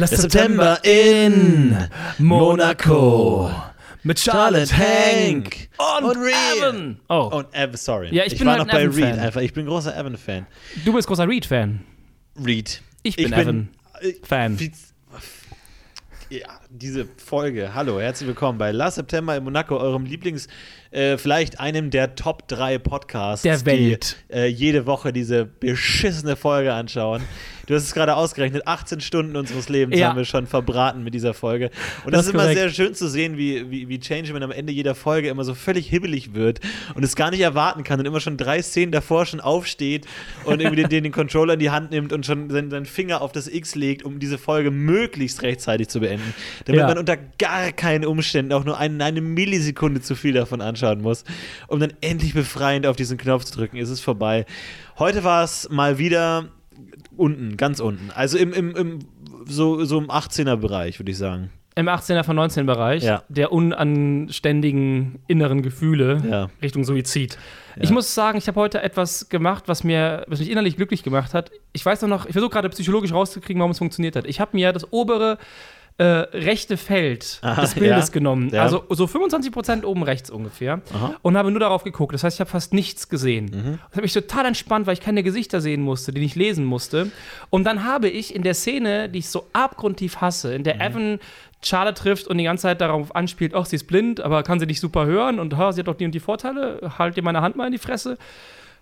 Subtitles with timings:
[0.00, 1.76] Last September in
[2.18, 3.50] Monaco.
[4.02, 6.34] Mit Charlotte, Hank und, und Reed.
[6.58, 7.00] Evan.
[7.10, 8.08] Oh, Und Evan, sorry.
[8.14, 9.10] Ja, ich bin war halt noch bei Evan-Fan.
[9.12, 9.40] Reed einfach.
[9.42, 10.46] Ich bin großer Evan-Fan.
[10.86, 11.80] du bist großer Reed-Fan.
[12.42, 12.80] Reed.
[13.02, 13.68] Ich bin Evan.
[14.00, 14.58] äh, Fan.
[14.58, 14.72] wie-
[16.30, 17.74] Ja, diese Folge.
[17.74, 20.46] Hallo, herzlich willkommen bei Last September in Monaco, eurem Lieblings,
[20.92, 24.16] äh, vielleicht einem der Top 3 Podcasts, Der Welt.
[24.28, 27.22] die äh, jede Woche diese beschissene Folge anschauen.
[27.66, 30.08] Du hast es gerade ausgerechnet, 18 Stunden unseres Lebens Ja.
[30.08, 31.70] haben wir schon verbraten mit dieser Folge.
[32.04, 32.58] Und Das das, ist ist immer korrekt.
[32.58, 35.88] sehr schön zu sehen, wie, wie, wie Changeman am Ende jeder Folge immer so völlig
[35.88, 36.58] hibbelig wird
[36.94, 40.06] und es gar nicht erwarten kann und immer schon drei Szenen davor schon aufsteht
[40.44, 43.30] und irgendwie den, den Controller in die Hand nimmt und schon seinen, seinen Finger auf
[43.30, 46.34] das X legt, um diese Folge möglichst rechtzeitig zu beenden.
[46.66, 46.86] Damit Ja.
[46.86, 51.24] man unter gar keinen Umständen auch nur eine, eine Millisekunde zu viel davon anschauen muss,
[51.68, 53.76] um dann endlich befreiend auf diesen Knopf zu drücken.
[53.78, 54.46] Es ist vorbei.
[54.98, 56.48] Heute war es mal wieder
[57.16, 58.10] unten, ganz unten.
[58.14, 58.98] Also im, im, im
[59.46, 61.50] so, so im 18er-Bereich, würde ich sagen.
[61.76, 63.22] Im 18er von 19 Bereich Ja.
[63.28, 66.50] der unanständigen inneren Gefühle Ja.
[66.62, 67.38] Richtung Suizid.
[67.78, 71.32] Ich muss sagen, ich habe heute etwas gemacht, was mir, was mich innerlich glücklich gemacht
[71.32, 71.50] hat.
[71.72, 74.26] Ich weiß noch, ich versuche gerade psychologisch rauszukriegen, warum es funktioniert hat.
[74.26, 75.38] Ich habe mir das obere
[76.00, 78.12] äh, rechte Feld Aha, des Bildes ja.
[78.12, 78.62] genommen, Ja.
[78.62, 81.14] also so 25% oben rechts ungefähr, Aha.
[81.20, 82.14] und habe nur darauf geguckt.
[82.14, 83.44] Das heißt, ich habe fast nichts gesehen.
[83.46, 83.78] Mhm.
[83.90, 87.10] Das hat mich total entspannt, weil ich keine Gesichter sehen musste, die ich lesen musste.
[87.50, 90.80] Und dann habe ich in der Szene, die ich so abgrundtief hasse, in der Mhm.
[90.80, 91.18] Evan
[91.62, 94.64] Charlotte trifft und die ganze Zeit darauf anspielt, ach, sie ist blind, aber kann sie
[94.64, 97.42] nicht super hören und ha, sie hat doch die und die Vorteile, halt dir meine
[97.42, 98.16] Hand mal in die Fresse,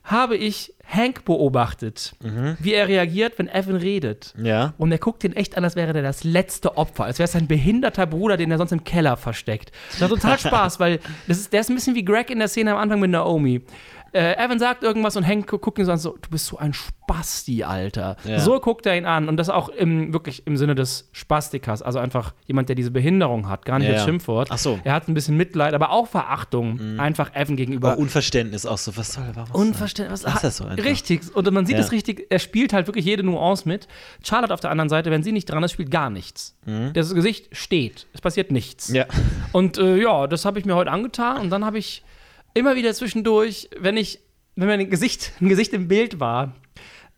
[0.08, 2.56] habe ich Hank beobachtet, Mhm.
[2.60, 4.34] wie er reagiert, wenn Evan redet.
[4.42, 4.72] Ja.
[4.78, 7.36] Und er guckt ihn echt an, als wäre der das letzte Opfer, als wäre es
[7.36, 9.70] ein behinderter Bruder, den er sonst im Keller versteckt.
[9.92, 12.48] Das hat total Spaß, weil das ist, der ist ein bisschen wie Greg in der
[12.48, 13.60] Szene am Anfang mit Naomi.
[14.12, 16.56] Äh, Evan sagt irgendwas und Hank gu- guckt ihn so an, so, du bist so
[16.58, 18.16] ein Spasti, Alter.
[18.24, 18.38] Ja.
[18.40, 21.98] So guckt er ihn an und das auch im, wirklich im Sinne des Spastikers, also
[21.98, 24.04] einfach jemand, der diese Behinderung hat, gar nicht Ja, als.
[24.04, 24.48] Schimpfwort.
[24.50, 24.76] Ach so.
[24.76, 24.80] Mhm.
[24.84, 27.92] Er hat ein bisschen Mitleid, aber auch Verachtung, einfach Evan gegenüber.
[27.92, 28.96] Aber Unverständnis auch so.
[28.96, 30.22] Was soll warum Unverständlich.
[30.24, 30.84] Lass das so einfach.
[30.84, 31.20] Richtig.
[31.34, 31.82] Und man sieht Ja.
[31.82, 33.88] es richtig, er spielt halt wirklich jede Nuance mit.
[34.24, 36.56] Charlotte auf der anderen Seite, wenn sie nicht dran ist, spielt gar nichts.
[36.94, 38.06] Das Gesicht steht.
[38.12, 38.88] Es passiert nichts.
[38.90, 38.94] Mhm.
[38.96, 39.06] Ja.
[39.52, 42.02] Und äh, ja, das habe ich mir heute angetan und dann habe ich
[42.58, 44.20] immer wieder zwischendurch, wenn ich,
[44.56, 46.54] wenn mir ein Gesicht, ein Gesicht im Bild war,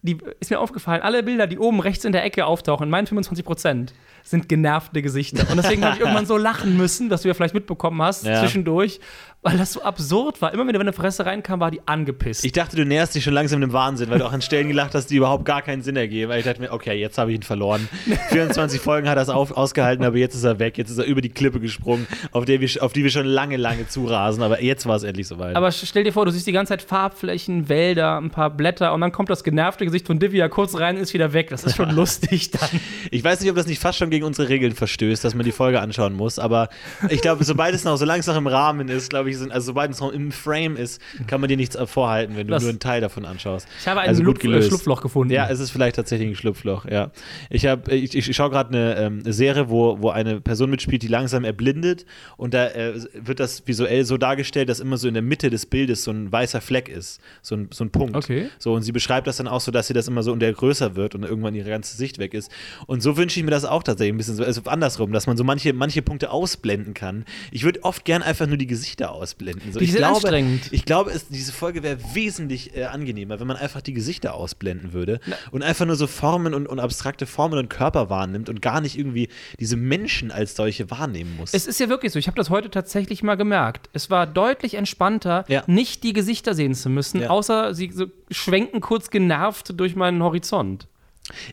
[0.03, 3.07] die, ist mir aufgefallen, alle Bilder, die oben rechts in der Ecke auftauchen, in meinen
[3.07, 3.93] 25 Prozent,
[4.23, 5.47] sind genervte Gesichter.
[5.51, 8.41] Und deswegen habe ich irgendwann so lachen müssen, dass du ja vielleicht mitbekommen hast, Ja.
[8.41, 9.01] zwischendurch,
[9.43, 10.53] weil das so absurd war.
[10.53, 12.45] Immer wenn eine Fresse reinkam, war die angepisst.
[12.45, 14.95] Ich dachte, du näherst dich schon langsam dem Wahnsinn, weil du auch an Stellen gelacht
[14.95, 16.31] hast, die überhaupt gar keinen Sinn ergeben.
[16.31, 17.89] Weil ich dachte mir, okay, jetzt habe ich ihn verloren.
[18.29, 20.77] 24 Folgen hat er es ausgehalten, aber jetzt ist er weg.
[20.77, 23.57] Jetzt ist er über die Klippe gesprungen, auf, der wir, auf die wir schon lange,
[23.57, 24.43] lange zurasen.
[24.43, 25.57] Aber jetzt war es endlich soweit.
[25.57, 29.01] Aber stell dir vor, du siehst die ganze Zeit Farbflächen, Wälder, ein paar Blätter und
[29.01, 31.49] dann kommt das genervte Gesicht von Divya kurz rein und ist wieder weg.
[31.49, 32.69] Das ist schon lustig dann.
[33.11, 35.53] Ich weiß nicht, ob das nicht fast schon gegen unsere Regeln verstößt, dass man die
[35.53, 36.69] Folge anschauen muss, aber
[37.09, 39.67] ich glaube, sobald es noch, solange es noch im Rahmen ist, glaube ich, sind, also
[39.67, 42.71] sobald es noch im Frame ist, kann man dir nichts vorhalten, wenn du Das- nur
[42.71, 43.67] einen Teil davon anschaust.
[43.81, 44.63] Ich habe ein Also Lupf, äh.
[44.63, 45.33] Schlupfloch gefunden.
[45.33, 47.11] Ja, es ist vielleicht tatsächlich ein Schlupfloch, ja.
[47.51, 51.09] Ich, hab, ich, ich schaue gerade eine, ähm, Serie, wo, wo eine Person mitspielt, die
[51.09, 52.05] langsam erblindet
[52.37, 55.67] und da äh, wird das visuell so dargestellt, dass immer so in der Mitte des
[55.67, 58.17] Bildes so ein weißer Fleck ist, so ein, so ein Punkt.
[58.17, 58.49] Okay.
[58.59, 60.53] So, und sie beschreibt das dann auch so, dass sie das immer so und der
[60.53, 62.51] größer wird und irgendwann ihre ganze Sicht weg ist.
[62.87, 65.37] Und so wünsche ich mir das auch tatsächlich ein bisschen so, also andersrum, dass man
[65.37, 67.25] so manche, manche Punkte ausblenden kann.
[67.51, 69.73] Ich würde oft gern einfach nur die Gesichter ausblenden.
[69.73, 70.63] So, Die ich sind glaube, anstrengend.
[70.73, 74.93] ich glaube, es, diese Folge wäre wesentlich äh, angenehmer, wenn man einfach die Gesichter ausblenden
[74.93, 75.21] würde
[75.51, 78.99] und einfach nur so Formen und, und abstrakte Formen und Körper wahrnimmt und gar nicht
[78.99, 81.53] irgendwie diese Menschen als solche wahrnehmen muss.
[81.55, 83.91] Es ist ja wirklich so, ich habe das heute tatsächlich mal gemerkt.
[83.93, 85.63] Es war deutlich entspannter, Ja.
[85.67, 87.31] nicht die Gesichter sehen zu müssen, Ja.
[87.31, 90.87] außer sie so schwenken kurz genervt durch meinen Horizont.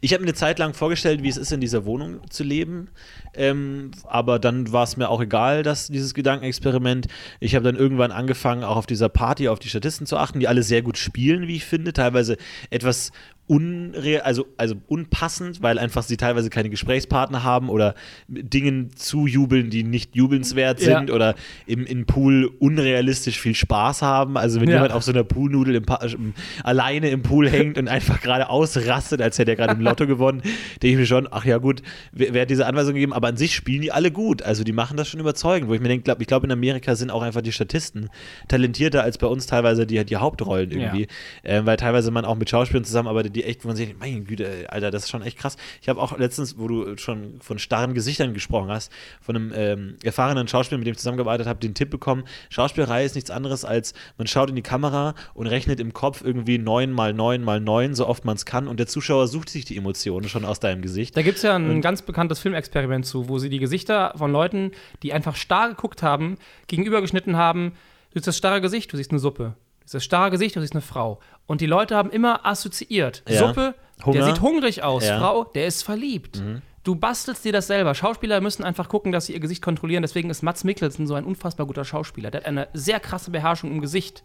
[0.01, 2.89] Ich habe mir eine Zeit lang vorgestellt, wie es ist, in dieser Wohnung zu leben.
[3.33, 7.07] Ähm, aber dann war es mir auch egal, dass dieses Gedankenexperiment.
[7.39, 10.47] Ich habe dann irgendwann angefangen, auch auf dieser Party auf die Statisten zu achten, die
[10.47, 11.93] alle sehr gut spielen, wie ich finde.
[11.93, 12.37] Teilweise
[12.69, 13.11] etwas
[13.47, 17.95] unreal, also, also unpassend, weil einfach sie teilweise keine Gesprächspartner haben oder
[18.27, 20.99] Dingen zujubeln, die nicht jubelnswert Ja.
[20.99, 21.35] sind oder
[21.65, 24.37] im, im Pool unrealistisch viel Spaß haben.
[24.37, 24.75] Also wenn Ja.
[24.75, 26.33] jemand auf so einer Poolnudel im Pa- im,
[26.63, 30.41] alleine im Pool hängt und einfach gerade ausrastet, als hätte er gerade im Lotto gewonnen,
[30.81, 33.13] denke ich mir schon, ach ja gut, wer, wer hat diese Anweisung gegeben?
[33.13, 34.43] Aber an sich spielen die alle gut.
[34.43, 36.95] Also die machen das schon überzeugend, wo ich mir denke, glaub, ich glaube in Amerika
[36.95, 38.09] sind auch einfach die Statisten
[38.49, 41.07] talentierter als bei uns teilweise die, die Hauptrollen irgendwie.
[41.45, 44.65] Ähm, weil teilweise man auch mit Schauspielern zusammenarbeitet, die echt, wo man sich, meine Güte,
[44.69, 45.57] Alter, das ist schon echt krass.
[45.81, 48.91] Ich habe auch letztens, wo du schon von starren Gesichtern gesprochen hast,
[49.21, 53.15] von einem ähm, erfahrenen Schauspieler, mit dem ich zusammengearbeitet habe, den Tipp bekommen, Schauspielerei ist
[53.15, 57.13] nichts anderes als, man schaut in die Kamera und rechnet im Kopf irgendwie 9 mal
[57.13, 60.27] 9 mal 9, so oft man es kann und der Zuschauer sucht sich die Emotionen
[60.27, 61.15] schon aus deinem Gesicht.
[61.15, 64.31] Da gibt es ja ein und ganz bekanntes Filmexperiment zu, wo sie die Gesichter von
[64.31, 64.71] Leuten,
[65.03, 66.37] die einfach starr geguckt haben,
[66.67, 67.73] gegenübergeschnitten haben,
[68.11, 69.53] du siehst das starre Gesicht, du siehst eine Suppe.
[69.83, 71.19] Dieses starre Gesicht, du siehst eine Frau.
[71.47, 73.23] Und die Leute haben immer assoziiert.
[73.27, 73.47] Ja.
[73.47, 73.73] Suppe,
[74.05, 74.17] Hunger.
[74.17, 75.05] der sieht hungrig aus.
[75.05, 75.19] Ja.
[75.19, 76.41] Frau, der ist verliebt.
[76.83, 77.95] Du bastelst dir das selber.
[77.95, 80.03] Schauspieler müssen einfach gucken, dass sie ihr Gesicht kontrollieren.
[80.03, 82.31] Deswegen ist Mats Mikkelsen so ein unfassbar guter Schauspieler.
[82.31, 84.23] Der hat eine sehr krasse Beherrschung im Gesicht.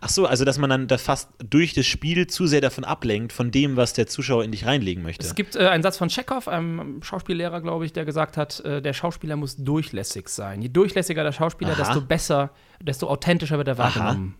[0.00, 3.32] Ach so, also dass man dann da fast durch das Spiel zu sehr davon ablenkt,
[3.32, 5.26] von dem, was der Zuschauer in dich reinlegen möchte.
[5.26, 8.80] Es gibt äh, einen Satz von Chekhov, einem Schauspiellehrer, glaube ich, der gesagt hat, äh,
[8.80, 10.62] der Schauspieler muss durchlässig sein.
[10.62, 11.82] Je durchlässiger der Schauspieler, Aha.
[11.82, 12.50] desto besser,
[12.80, 14.36] desto authentischer wird er wahrgenommen.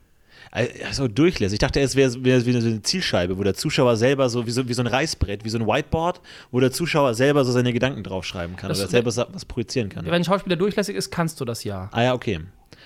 [0.52, 1.54] Also durchlässig.
[1.56, 4.50] Ich dachte, es wäre wär wie so eine Zielscheibe, wo der Zuschauer selber so wie,
[4.50, 6.20] so, wie so ein Reißbrett, wie so ein Whiteboard,
[6.50, 10.04] wo der Zuschauer selber so seine Gedanken draufschreiben kann Das- oder selber was projizieren kann.
[10.06, 11.88] Wenn ein Schauspieler durchlässig ist, kannst du das ja.
[11.92, 12.40] Ah ja, okay.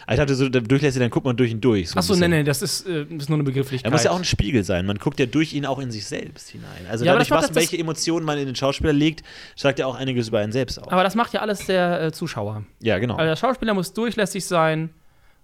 [0.07, 1.91] Ah, Ich dachte, so der durchlässig, dann guckt man durch ihn durch.
[1.91, 3.91] So Achso, nee, nee, das ist, äh, ist nur eine Begrifflichkeit.
[3.91, 4.87] Er muss ja auch ein Spiegel sein.
[4.87, 6.87] Man guckt ja durch ihn auch in sich selbst hinein.
[6.91, 9.23] Also Ja, dadurch, macht was, welche Emotionen man in den Schauspieler legt,
[9.57, 10.89] sagt ja auch einiges über einen selbst aus.
[10.91, 12.65] Aber das macht ja alles der äh, Zuschauer.
[12.81, 13.17] ja, genau.
[13.17, 14.91] Also der Schauspieler muss durchlässig sein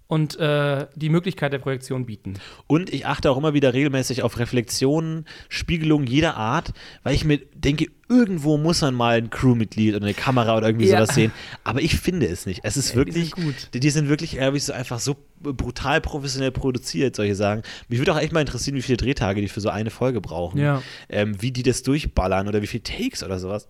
[0.09, 2.35] und äh, die Möglichkeit der Projektion bieten.
[2.67, 6.73] Und ich achte auch immer wieder regelmäßig auf Reflexionen, Spiegelungen jeder Art,
[7.03, 10.87] weil ich mir denke, irgendwo muss man mal ein Crewmitglied oder eine Kamera oder irgendwie
[10.87, 10.99] Ja.
[11.05, 11.33] sowas sehen.
[11.65, 12.61] Aber ich finde es nicht.
[12.63, 13.55] Es ist Ja, die wirklich, sind gut.
[13.75, 17.63] Die, die sind wirklich ehrlich so einfach so brutal professionell produziert, solche Sagen.
[17.89, 20.61] Mich würde auch echt mal interessieren, wie viele Drehtage die für so eine Folge brauchen.
[20.61, 20.83] Ja.
[21.09, 23.67] Ähm, wie die das durchballern oder wie viele Takes oder sowas.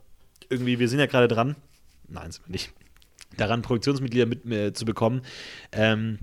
[0.50, 1.56] Irgendwie, wir sind ja gerade dran.
[2.08, 2.72] Nein, sind wir nicht.
[3.36, 5.22] Daran, Produktionsmitglieder mit, äh, zu bekommen.
[5.72, 6.20] Ähm,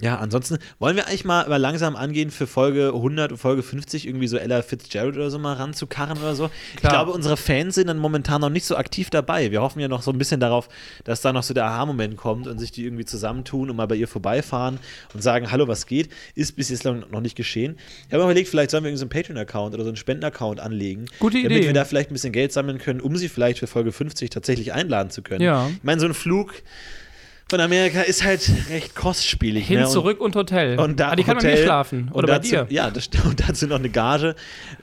[0.00, 4.06] ja, ansonsten wollen wir eigentlich mal, mal langsam angehen für Folge 100 und Folge 50
[4.06, 6.50] irgendwie so Ella Fitzgerald oder so mal ranzukarren oder so.
[6.74, 6.92] Ich Klar.
[6.92, 9.50] glaube, unsere Fans sind dann momentan noch nicht so aktiv dabei.
[9.50, 10.68] Wir hoffen ja noch so ein bisschen darauf,
[11.04, 13.96] dass da noch so der Aha-Moment kommt und sich die irgendwie zusammentun und mal bei
[13.96, 14.78] ihr vorbeifahren
[15.14, 16.10] und sagen, hallo, was geht?
[16.34, 17.76] Ist bis jetzt noch noch nicht geschehen.
[18.06, 20.60] Ich habe mir überlegt, vielleicht sollen wir irgendwie so einen Patreon-Account oder so einen Spenden-Account
[20.60, 21.06] anlegen.
[21.18, 21.66] Gute Damit Idee.
[21.66, 24.72] wir da vielleicht ein bisschen Geld sammeln können, um sie vielleicht für Folge 50 tatsächlich
[24.72, 25.42] einladen zu können.
[25.42, 25.68] Ja.
[25.68, 26.54] Ich meine, so ein Flug
[27.50, 29.66] von Amerika ist halt recht kostspielig.
[29.66, 29.86] Hin, ne?
[29.86, 30.78] Und- zurück und Hotel.
[30.78, 32.10] und da ah, die kann man Hotel hier schlafen.
[32.12, 32.66] Oder bei dazu, dir.
[32.68, 33.08] Ja, das.
[33.24, 34.34] Und dazu noch eine Gage.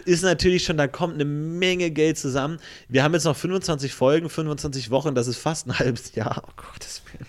[0.06, 2.60] Ist natürlich schon, da kommt eine Menge Geld zusammen.
[2.90, 6.44] Wir haben jetzt noch 25 Folgen, 25 Wochen, das ist fast ein halbes Jahr.
[6.48, 7.28] Oh Gottes Willen.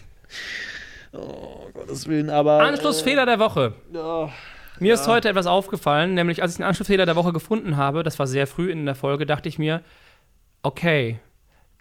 [1.12, 2.60] Oh Gottes Willen, aber.
[2.62, 3.74] Anschlussfehler der Woche.
[3.92, 4.30] Äh, oh,
[4.80, 8.18] Mir ist heute etwas aufgefallen, nämlich als ich den Anschlussfehler der Woche gefunden habe, das
[8.18, 9.82] war sehr früh in der Folge, dachte ich mir,
[10.62, 11.18] okay,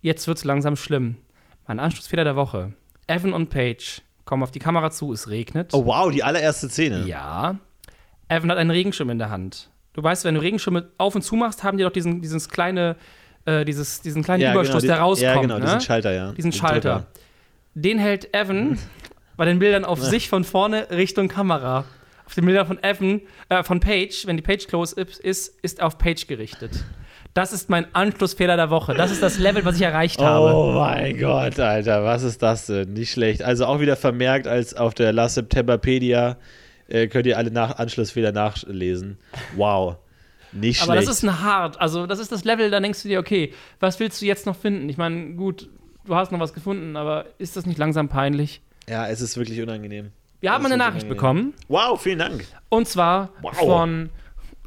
[0.01, 1.16] jetzt wird's langsam schlimm.
[1.68, 2.74] Mein Anschlussfehler der Woche.
[3.07, 5.74] Evan und Paige kommen auf die Kamera zu, es regnet.
[5.74, 7.06] oh wow, die allererste Szene.
[7.07, 7.57] Ja.
[8.28, 9.69] Evan hat einen Regenschirm in der Hand.
[9.94, 12.96] Du weißt, wenn du Regenschirme auf und zu machst, haben die doch diesen, dieses kleine,
[13.46, 15.36] äh, dieses, diesen kleinen Ja, Überstoß, genau, der rauskommt.
[15.36, 15.66] Ja, genau, ne?
[15.66, 16.31] diesen Schalter, ja.
[16.34, 16.94] diesen Den Schalter.
[16.94, 17.07] Drücker.
[17.75, 18.78] Den hält Evan
[19.38, 21.86] bei den Bildern auf sich von vorne Richtung Kamera.
[22.25, 25.81] Auf den Bildern von Evan, äh, von Page, wenn die Page close ist, ist, ist
[25.81, 26.84] auf Page gerichtet.
[27.36, 28.94] Das ist mein Anschlussfehler der Woche.
[28.94, 30.56] Das ist das Level, was ich erreicht habe.
[30.56, 32.94] Oh mein Gott, Alter, was ist das denn?
[32.94, 33.44] Nicht schlecht.
[33.44, 36.38] Also auch wieder vermerkt als auf der Last Septemberpedia
[36.88, 39.18] äh, könnt ihr alle nach Anschlussfehler nachlesen.
[39.58, 39.98] Wow.
[40.54, 41.10] Nicht Aber schlecht.
[41.10, 41.82] das ist ein hart.
[41.82, 43.52] Also, das ist das Level, da denkst du dir, okay,
[43.82, 44.88] was willst du jetzt noch finden?
[44.88, 45.68] Ich meine, gut,
[46.06, 48.62] du hast noch was gefunden, aber ist das nicht langsam peinlich?
[48.88, 50.14] ja, es ist wirklich unangenehm.
[50.40, 51.52] Wir haben eine Nachricht unangenehm.
[51.52, 51.54] bekommen.
[51.68, 52.46] Wow, vielen Dank.
[52.70, 53.58] Und zwar Wow.
[53.58, 54.10] von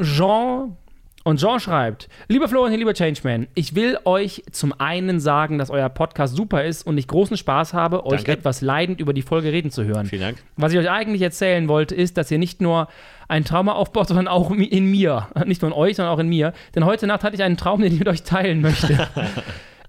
[0.03, 0.77] Jean.
[1.25, 5.89] Und Jean schreibt: Lieber Florian, lieber Changeman, ich will euch zum einen sagen, dass euer
[5.89, 8.33] Podcast super ist und ich großen Spaß habe, euch Danke.
[8.33, 10.07] etwas leidend über die Folge reden zu hören.
[10.07, 10.39] Vielen Dank.
[10.57, 12.89] Was ich euch eigentlich erzählen wollte, ist, dass ihr nicht nur
[13.29, 15.29] ein Trauma aufbaut, sondern auch in mir.
[15.45, 16.53] Nicht nur in euch, sondern auch in mir.
[16.75, 19.09] Denn heute Nacht hatte ich einen Traum, den ich mit euch teilen möchte.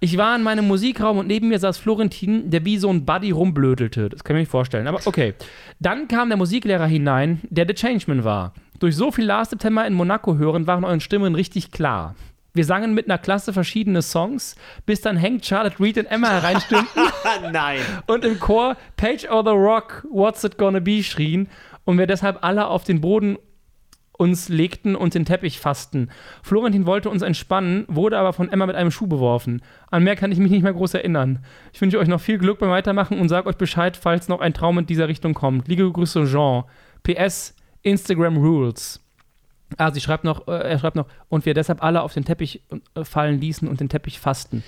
[0.01, 3.31] Ich war in meinem Musikraum und neben mir saß Florentin, der wie so ein Buddy
[3.31, 4.07] rumblödelte.
[4.07, 4.88] Das kann ich mir nicht vorstellen.
[4.88, 5.33] Aber okay.
[5.79, 8.53] Dann kam der Musiklehrer hinein, der The Changeman war.
[8.79, 12.15] Durch so viel Last September in Monaco hören waren euren Stimmen richtig klar.
[12.53, 14.55] Wir sangen mit einer Klasse verschiedene Songs,
[14.86, 17.79] bis dann Hank, Charlotte, Reed und Emma hereinstimmten Ah, nein.
[18.07, 21.48] und im Chor Page or the Rock, What's It Gonna Be schrien
[21.86, 23.38] und wir deshalb alle auf den Boden
[24.13, 26.09] uns legten und den Teppich fassten.
[26.43, 29.62] Florentin wollte uns entspannen, wurde aber von Emma mit einem Schuh beworfen.
[29.91, 31.39] An mehr kann ich mich nicht mehr groß erinnern.
[31.71, 34.53] Ich wünsche euch noch viel Glück beim Weitermachen und sag euch Bescheid, falls noch ein
[34.53, 35.67] Traum in dieser Richtung kommt.
[35.69, 36.63] Liebe Grüße, Jean.
[37.03, 39.00] PS, Instagram Rules.
[39.77, 42.63] Ah, sie schreibt noch, äh, er schreibt noch, und wir deshalb alle auf den Teppich
[42.95, 44.63] äh, fallen ließen und den Teppich fassten.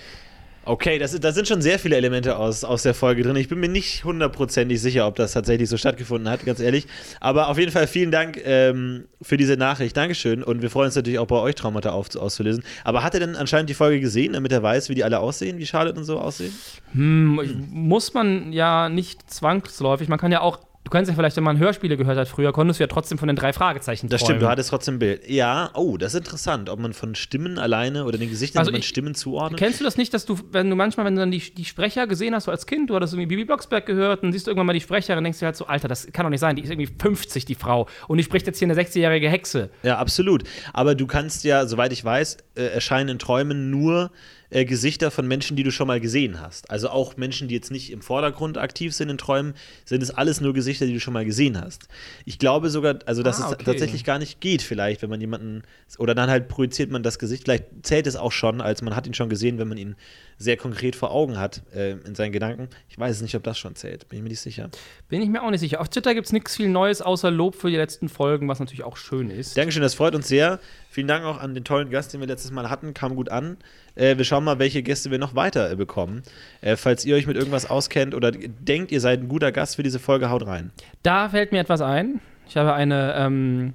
[0.63, 3.35] Okay, das, da sind schon sehr viele Elemente aus, aus der Folge drin.
[3.35, 6.85] Ich bin mir nicht hundertprozentig sicher, ob das tatsächlich so stattgefunden hat, ganz ehrlich.
[7.19, 9.97] Aber auf jeden Fall vielen Dank ähm, für diese Nachricht.
[9.97, 10.43] Dankeschön.
[10.43, 12.63] Und wir freuen uns natürlich auch bei euch Traumata auf, auszulösen.
[12.83, 15.57] Aber hat er denn anscheinend die Folge gesehen, damit er weiß, wie die alle aussehen,
[15.57, 16.53] wie Charlotte und so aussehen?
[16.91, 20.09] Hm, muss man ja nicht zwangsläufig.
[20.09, 22.79] Man kann ja auch Du kannst ja vielleicht, wenn man Hörspiele gehört hat früher, konntest
[22.79, 24.31] du ja trotzdem von den drei Fragezeichen Das träumen.
[24.31, 25.29] stimmt, du hattest trotzdem ein Bild.
[25.29, 28.87] Ja, oh, das ist interessant, ob man von Stimmen alleine oder den Gesichtern Also ich-
[28.87, 29.59] Stimmen zuordnet.
[29.59, 32.07] Kennst du das nicht, dass du, wenn du manchmal, wenn du dann die, die Sprecher
[32.07, 34.65] gesehen hast, so als Kind, du hattest irgendwie Bibi Blocksberg gehört, dann siehst du irgendwann
[34.67, 36.71] mal die Sprecherin, denkst dir halt so, Alter, das kann doch nicht sein, die ist
[36.71, 37.87] irgendwie 50, die Frau.
[38.07, 39.69] Und die spricht jetzt hier eine 60-jährige Hexe.
[39.83, 40.43] Ja, absolut.
[40.73, 44.11] Aber du kannst ja, soweit ich weiß, äh, erscheinen in Träumen nur
[44.51, 46.69] äh, Gesichter von Menschen, die du schon mal gesehen hast.
[46.69, 49.55] Also auch Menschen, die jetzt nicht im Vordergrund aktiv sind in Träumen,
[49.85, 51.87] sind es alles nur Gesichter, die du schon mal gesehen hast.
[52.25, 53.63] Ich glaube sogar, also dass Ah, es okay.
[53.65, 55.63] tatsächlich gar nicht geht, vielleicht, wenn man jemanden,
[55.97, 59.07] oder dann halt projiziert man das Gesicht, vielleicht zählt es auch schon, als man hat
[59.07, 59.95] ihn schon gesehen, wenn man ihn
[60.37, 62.67] sehr konkret vor Augen hat äh, in seinen Gedanken.
[62.89, 64.69] Ich weiß es nicht, ob das schon zählt, bin ich mir nicht sicher.
[65.07, 65.79] Bin ich mir auch nicht sicher.
[65.79, 68.83] Auf Twitter gibt es nichts viel Neues außer Lob für die letzten Folgen, was natürlich
[68.83, 69.55] auch schön ist.
[69.55, 70.59] Dankeschön, das freut uns sehr.
[70.91, 72.93] Vielen Dank auch an den tollen Gast, den wir letztes Mal hatten.
[72.93, 73.55] Kam gut an.
[73.95, 76.21] Äh, wir schauen mal, welche Gäste wir noch weiter äh, bekommen.
[76.59, 79.83] Äh, falls ihr euch mit irgendwas auskennt oder denkt, ihr seid ein guter Gast für
[79.83, 80.71] diese Folge, haut rein.
[81.01, 82.19] Da fällt mir etwas ein.
[82.45, 83.73] Ich habe eine, ähm,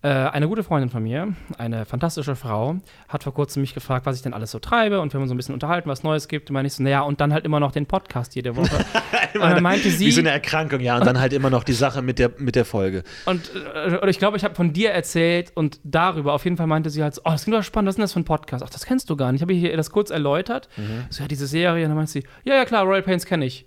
[0.00, 2.76] äh, eine gute Freundin von mir, eine fantastische Frau,
[3.08, 5.30] hat vor kurzem mich gefragt, was ich denn alles so treibe und wir haben uns
[5.30, 6.50] so ein bisschen unterhalten, was Neues gibt.
[6.50, 8.84] Und meine ich so, naja, und dann halt immer noch den Podcast jede Woche.
[9.34, 10.98] und dann meinte sie, Wie so eine Erkrankung, ja.
[10.98, 13.02] Und dann halt immer noch die Sache mit der, mit der Folge.
[13.26, 16.32] und äh, oder ich glaube, ich habe von dir erzählt und darüber.
[16.32, 18.04] Auf jeden Fall meinte sie halt so, oh, das klingt doch spannend, was ist denn
[18.04, 18.64] das für ein Podcast?
[18.64, 19.40] Ach, das kennst du gar nicht.
[19.40, 20.68] Ich habe ihr das kurz erläutert.
[21.10, 21.84] So, ja, diese Serie.
[21.84, 23.66] Und dann meinte sie, ja, ja, klar, Royal Pains kenne ich.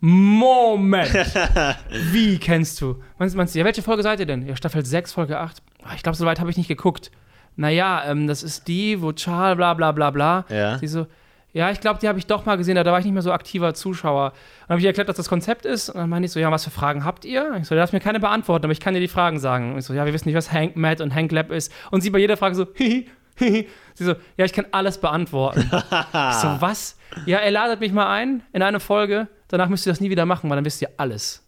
[0.00, 1.12] Moment!
[2.12, 3.02] Wie kennst du?
[3.18, 4.46] Meinst, meinst du, ja, welche Folge seid ihr denn?
[4.46, 5.62] Ja, Staffel 6, Folge 8.
[5.82, 7.10] Ah, Ich glaube, so weit habe ich nicht geguckt.
[7.56, 10.44] Naja, ähm, das ist die, wo Charles bla bla bla bla.
[10.48, 10.78] Ja.
[10.78, 11.06] Sie so,
[11.52, 13.32] ja, ich glaube, die habe ich doch mal gesehen, da war ich nicht mehr so
[13.32, 14.30] aktiver Zuschauer.
[14.62, 15.88] Dann habe ich ihr erklärt, was das Konzept ist.
[15.88, 17.54] Und dann meinte ich so, ja, was für Fragen habt ihr?
[17.60, 19.72] Ich so, darfst mir keine beantworten, aber ich kann dir die Fragen sagen.
[19.72, 21.72] Und ich so, ja, wir wissen nicht, was Hank Matt und Hank Lab ist.
[21.92, 23.68] Und sie bei jeder Frage so, hihi, hihi.
[23.94, 25.60] Sie so, ja, ich kann alles beantworten.
[25.72, 26.98] ich so, was?
[27.26, 30.26] Ja, er ladet mich mal ein in eine Folge, danach müsst ihr das nie wieder
[30.26, 31.40] machen, weil dann wisst ihr alles.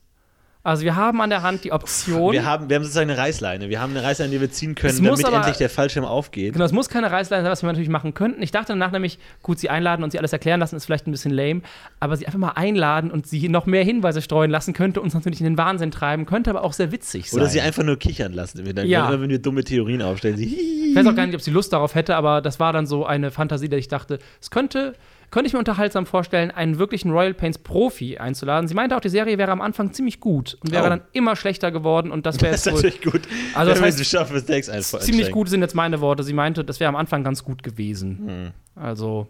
[0.63, 2.33] Also wir haben an der Hand die Option.
[2.33, 3.69] Wir haben, wir haben sozusagen eine Reißleine.
[3.69, 6.55] Wir haben eine Reißleine, die wir ziehen können, damit aber- endlich der Fallschirm aufgeht.
[6.55, 8.43] Genau, es muss keine Reißleine sein, was wir natürlich machen könnten.
[8.43, 11.13] Ich dachte danach nämlich, gut, sie einladen und sie alles erklären lassen, ist vielleicht ein
[11.13, 11.61] bisschen lame,
[12.01, 15.39] aber sie einfach mal einladen und sie noch mehr Hinweise streuen lassen, könnte uns natürlich
[15.41, 17.41] in den Wahnsinn treiben, könnte aber auch sehr witzig sein.
[17.41, 18.59] Oder sie einfach nur kichern lassen.
[18.59, 18.91] im Hintergrund.
[18.91, 19.07] Ja.
[19.09, 20.37] Immer wenn wir dumme Theorien aufstellen.
[20.37, 20.47] Sie,
[20.91, 23.07] ich weiß auch gar nicht, ob sie Lust darauf hätte, aber das war dann so
[23.07, 24.95] eine Fantasie, dass ich dachte, es könnte,
[25.31, 28.69] könnte ich mir unterhaltsam vorstellen, einen wirklichen Royal Pains Profi einzuladen.
[28.69, 30.89] Sie meinte auch, die Serie wäre am Anfang ziemlich gut und wäre Oh.
[30.89, 33.23] dann immer schlechter geworden und das wäre das ist jetzt wohl natürlich gut.
[33.55, 36.23] Also das heißt, schaffen, einfach ziemlich gut sind jetzt meine Worte.
[36.23, 38.19] Sie meinte, das wäre am Anfang ganz gut gewesen.
[38.27, 38.53] Hm.
[38.83, 39.27] Also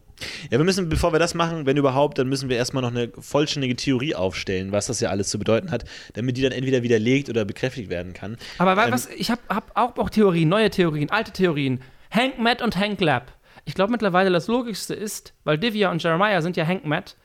[0.50, 3.10] Ja, wir müssen, bevor wir das machen, wenn überhaupt, dann müssen wir erstmal noch eine
[3.18, 5.84] vollständige Theorie aufstellen, was das ja alles zu bedeuten hat,
[6.14, 8.36] damit die dann entweder widerlegt oder bekräftigt werden kann.
[8.58, 11.80] Aber Ähm, was, ich habe hab auch, auch Theorien, neue Theorien, alte Theorien.
[12.10, 13.32] Hank Matt und Hank Lab.
[13.66, 17.16] Ich glaube mittlerweile das Logischste ist, weil Divya und Jeremiah sind ja Hank Matt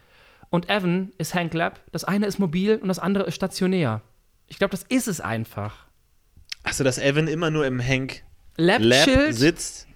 [0.50, 1.79] und Evan ist Hank Lab.
[1.91, 4.01] Das eine ist mobil und das andere ist stationär.
[4.48, 5.86] Ich glaube, das ist es einfach.
[6.63, 8.24] Achso, dass Evan immer nur im Hank
[8.57, 9.88] Lab Lab-Schild sitzt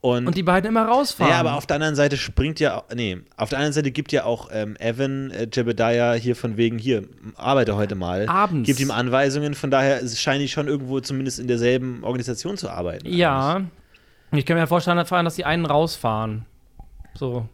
[0.00, 1.32] und, und die beiden immer rausfahren.
[1.32, 4.24] ja, aber auf der anderen Seite springt ja, nee, auf der anderen Seite gibt ja
[4.24, 8.28] auch ähm, Evan äh, Jebediah hier von wegen, hier, arbeite heute mal.
[8.28, 8.68] Abends.
[8.68, 13.08] Gibt ihm Anweisungen, von daher scheinen die schon irgendwo zumindest in derselben Organisation zu arbeiten.
[13.08, 13.62] ja.
[14.32, 16.44] Ich kann mir vorstellen, dass die einen rausfahren.
[17.14, 17.48] So.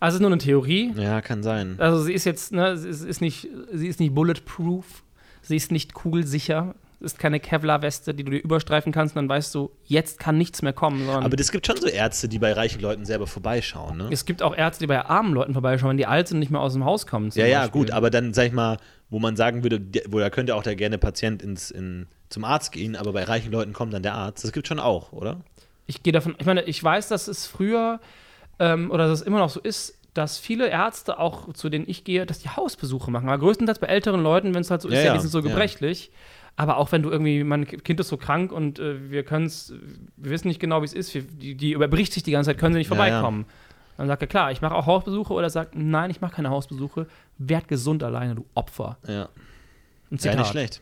[0.00, 0.92] Also es ist nur eine Theorie.
[0.96, 1.76] Ja, kann sein.
[1.78, 5.02] Also sie ist jetzt, ne, sie ist, nicht, sie ist nicht bulletproof,
[5.42, 9.28] sie ist nicht kugelsicher, es ist keine Kevlar-Weste, die du dir überstreifen kannst und dann
[9.28, 12.52] weißt du, jetzt kann nichts mehr kommen, Aber es gibt schon so Ärzte, die bei
[12.52, 14.08] reichen Leuten selber vorbeischauen, ne?
[14.10, 16.50] es gibt auch Ärzte, die bei armen Leuten vorbeischauen, wenn die alt sind und nicht
[16.50, 17.30] mehr aus dem Haus kommen.
[17.34, 17.80] Ja, ja, Beispiel.
[17.80, 18.78] gut, aber dann sag ich mal,
[19.10, 22.72] wo man sagen würde, wo da könnte auch der gerne Patient ins, in, zum Arzt
[22.72, 24.44] gehen, aber bei reichen Leuten kommt dann der Arzt.
[24.44, 25.40] Das gibt schon auch, oder?
[25.86, 28.00] Ich gehe davon, ich meine, ich weiß, dass es früher
[28.58, 32.04] ähm, oder dass es immer noch so ist, dass viele Ärzte, auch zu denen ich
[32.04, 33.28] gehe, dass die Hausbesuche machen.
[33.28, 35.30] Aber größtenteils bei älteren Leuten, wenn es halt so ist, Ja, ja, ja, die sind
[35.30, 35.48] so ja.
[35.48, 36.10] gebrechlich.
[36.56, 39.72] Aber auch wenn du irgendwie, mein Kind ist so krank und äh, wir können es,
[40.16, 42.58] wir wissen nicht genau, wie es ist, wir, die, die überbricht sich die ganze Zeit,
[42.58, 43.04] können sie nicht Ja, ja.
[43.10, 43.46] vorbeikommen.
[43.96, 47.06] Dann sagt er, klar, ich mache auch Hausbesuche oder sagt, nein, ich mache keine Hausbesuche,
[47.38, 48.98] werd gesund alleine, du Opfer.
[49.06, 49.28] Ja.
[50.12, 50.80] Ein Ja, nicht schlecht.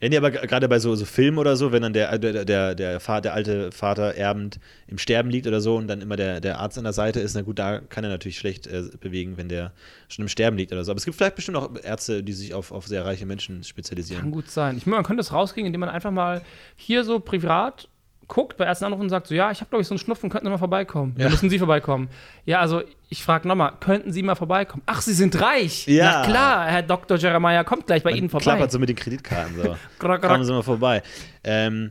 [0.00, 2.74] Ja, nee, aber gerade bei so, so Filmen oder so, wenn dann der, der, der,
[2.74, 6.40] der, Vater, der alte Vater erbend im Sterben liegt oder so und dann immer der,
[6.40, 9.36] der Arzt an der Seite ist, na gut, da kann er natürlich schlecht äh, bewegen,
[9.36, 9.72] wenn der
[10.08, 10.92] schon im Sterben liegt oder so.
[10.92, 13.64] Aber es gibt vielleicht bestimmt auch Ärzte, die sich auf, auf sehr reiche Menschen Kann
[13.64, 14.30] spezialisieren.
[14.30, 14.78] gut sein.
[14.78, 16.40] Ich meine, man könnte es rauskriegen, indem man einfach mal
[16.76, 17.89] hier so privat
[18.30, 20.30] guckt bei ersten Anruf und sagt so, ja, ich habe glaube ich so einen Schnupfen,
[20.30, 21.14] könnten Sie mal vorbeikommen?
[21.18, 21.24] Ja.
[21.24, 22.08] Dann müssen Sie vorbeikommen.
[22.46, 24.82] Ja, also ich frage nochmal, könnten Sie mal vorbeikommen?
[24.86, 25.86] Ach, Sie sind reich.
[25.86, 26.22] Ja.
[26.22, 27.18] Na klar, Herr Dr.
[27.18, 28.44] Jeremiah kommt gleich bei Man Ihnen vorbei.
[28.44, 29.76] klappert so mit den Kreditkarten so.
[29.98, 31.02] Kommen Sie mal vorbei.
[31.44, 31.90] Ähm,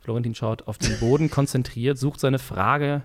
[0.00, 3.02] Florentin schaut auf den Boden, konzentriert, sucht seine Frage.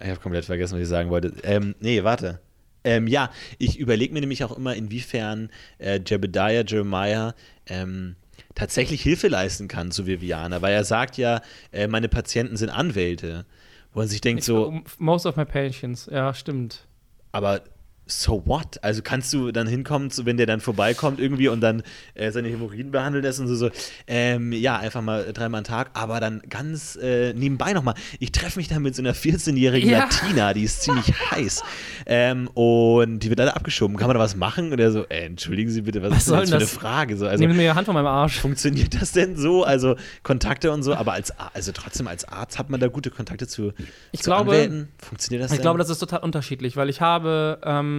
[0.00, 1.32] ich habe komplett vergessen, was ich sagen wollte.
[1.42, 2.40] Ähm, nee, warte.
[2.84, 7.34] Ähm, ja, ich überlege mir nämlich auch immer, inwiefern äh, Jebediah Jeremiah
[7.66, 8.14] ähm,
[8.56, 13.46] tatsächlich Hilfe leisten kann zu Viviana, weil er sagt ja, äh, meine Patienten sind Anwälte.
[13.92, 16.88] Wo man sich denkt so, Most of my patients, ja, stimmt.
[17.30, 17.62] aber
[18.08, 18.78] so what?
[18.82, 21.82] Also kannst du dann hinkommen, wenn der dann vorbeikommt irgendwie und dann
[22.14, 23.70] äh, seine Hämorrhoiden behandeln lässt und so, so
[24.06, 28.58] ähm, ja, einfach mal dreimal am Tag, aber dann ganz äh, nebenbei nochmal, ich treffe
[28.60, 29.98] mich dann mit so einer 14-jährigen Ja.
[30.04, 31.62] Latina, die ist ziemlich heiß
[32.06, 33.96] ähm, und die wird leider abgeschoben.
[33.96, 34.70] Kann man da was machen?
[34.72, 36.66] Und er so, äh, entschuldigen Sie bitte, was, Was ist denn das für eine?
[36.66, 37.16] Frage?
[37.16, 38.38] So, also, Nehmen Sie mir Ihre Hand von meinem Arsch.
[38.38, 39.64] Funktioniert das denn so?
[39.64, 43.48] Also Kontakte und so, aber als also trotzdem als Arzt hat man da gute Kontakte
[43.48, 43.72] zu,
[44.12, 44.88] Ich zu glaube- Anwälten?
[44.98, 45.62] Funktioniert das Ich denn?
[45.62, 47.95] glaube, das ist total unterschiedlich, weil ich habe ähm,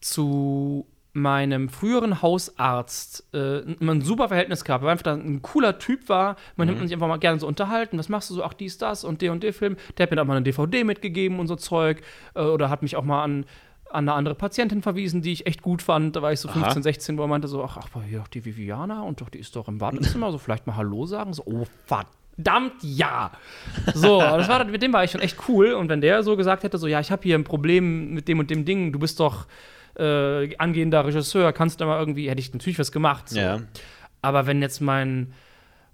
[0.00, 6.10] zu meinem früheren Hausarzt äh, immer ein super Verhältnis gehabt, weil einfach ein cooler Typ
[6.10, 6.36] war.
[6.56, 6.72] Man Mhm.
[6.72, 7.98] hat sich einfach mal gerne so unterhalten.
[7.98, 8.44] Was machst du so?
[8.44, 9.76] Ach, dies, das und der und der Film.
[9.96, 12.02] Der hat mir dann mal eine DVD mitgegeben und so Zeug.
[12.34, 13.46] Äh, oder hat mich auch mal an,
[13.88, 16.16] an eine andere Patientin verwiesen, die ich echt gut fand.
[16.16, 16.60] Da war ich so Aha.
[16.64, 19.38] 15, 16, wo er meinte so, ach, ach, hier doch die Viviana und doch, die
[19.38, 21.32] ist doch im Wartezimmer, so vielleicht mal Hallo sagen.
[21.32, 22.10] So, oh, verdammt,
[22.82, 23.30] ja.
[23.94, 25.72] So, das war, mit dem war ich schon echt cool.
[25.72, 28.38] Und wenn der so gesagt hätte, so, ja, ich habe hier ein Problem mit dem
[28.38, 29.46] und dem Ding, du bist doch
[29.98, 33.28] äh, angehender Regisseur, kannst du mal irgendwie, hätte ich natürlich was gemacht.
[33.30, 33.38] So.
[33.38, 33.60] Ja.
[34.22, 35.32] Aber wenn jetzt mein,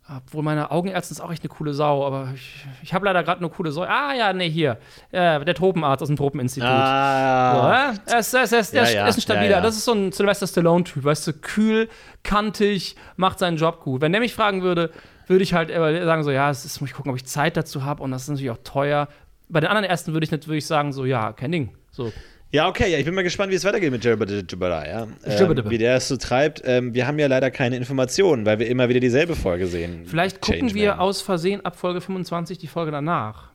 [0.09, 3.41] obwohl meine Augenärztin ist auch echt eine coole Sau, aber ich, ich habe leider gerade
[3.41, 3.83] eine coole Sau.
[3.83, 4.79] Ah ja, nee, hier,
[5.13, 6.69] äh, der Tropenarzt aus dem Tropeninstitut.
[6.69, 7.95] Ah.
[7.95, 8.19] So, äh?
[8.19, 9.45] ist, ist, er ist, Ja, der ja, ist ein stabiler.
[9.45, 9.61] ja, ja.
[9.61, 11.89] Das ist so ein Sylvester Stallone-Typ, weißt du, kühl,
[12.25, 14.01] kantig, macht seinen Job gut.
[14.01, 14.91] Wenn der mich fragen würde,
[15.27, 17.85] würde ich halt sagen, so, ja, es ist, muss ich gucken, ob ich Zeit dazu
[17.85, 19.09] habe und das ist natürlich auch teuer.
[19.49, 21.71] Bei den anderen ersten würde ich natürlich sagen, so, ja, kein Ding.
[21.91, 22.13] So.
[22.51, 25.07] Ja, okay, ja, ich bin mal gespannt, wie es weitergeht mit Jabba Jabba, ja.
[25.25, 26.61] Ähm, wie der es so treibt.
[26.67, 30.03] Ähm, wir haben ja leider keine Informationen, weil wir immer wieder dieselbe Folge sehen.
[30.05, 30.83] Vielleicht gucken Changeman.
[30.83, 33.53] wir aus Versehen ab Folge 25 die Folge danach.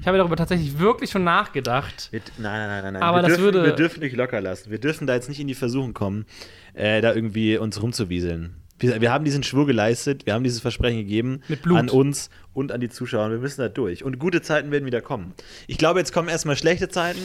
[0.00, 2.08] Ich habe darüber tatsächlich wirklich schon nachgedacht.
[2.10, 3.02] Wir, nein, nein, nein, nein, nein.
[3.02, 4.70] Aber wir das dürfen, würde- Wir dürfen nicht locker lassen.
[4.70, 6.24] Wir dürfen da jetzt nicht in die Versuchung kommen,
[6.72, 8.56] äh, da irgendwie uns rumzuwieseln.
[8.80, 12.80] Wir, wir haben diesen Schwur geleistet, wir haben dieses Versprechen gegeben an uns und an
[12.80, 13.30] die Zuschauer.
[13.30, 14.04] Wir müssen da durch.
[14.04, 15.34] Und gute Zeiten werden wieder kommen.
[15.68, 17.20] Ich glaube, jetzt kommen erstmal schlechte Zeiten.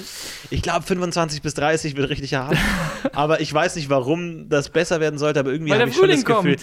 [0.52, 2.56] Ich glaube, 25 bis 30 wird richtig hart.
[3.14, 6.24] aber ich weiß nicht, warum das besser werden sollte, aber irgendwie habe ich schon das
[6.24, 6.58] Gefühl.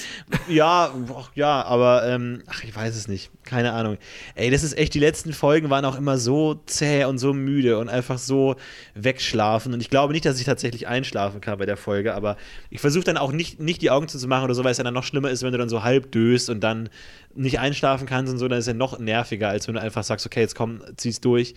[0.48, 3.30] Ja, ach, ja, aber ähm, ach, ich weiß es nicht.
[3.42, 3.98] Keine Ahnung.
[4.36, 7.78] Ey, das ist echt, die letzten Folgen waren auch immer so zäh und so müde
[7.78, 8.54] und einfach so
[8.94, 9.74] wegschlafen.
[9.74, 12.36] Und ich glaube nicht, dass ich tatsächlich einschlafen kann bei der Folge, aber
[12.70, 14.94] ich versuche dann auch nicht, nicht die Augen zuzumachen oder so, weil es ja dann
[14.94, 16.88] noch schlimmer ist, wenn du dann so halb döst und dann
[17.34, 20.26] nicht einschlafen kannst und so, dann ist ja noch nerviger, als wenn du einfach sagst,
[20.26, 21.54] okay, jetzt komm, zieh's durch.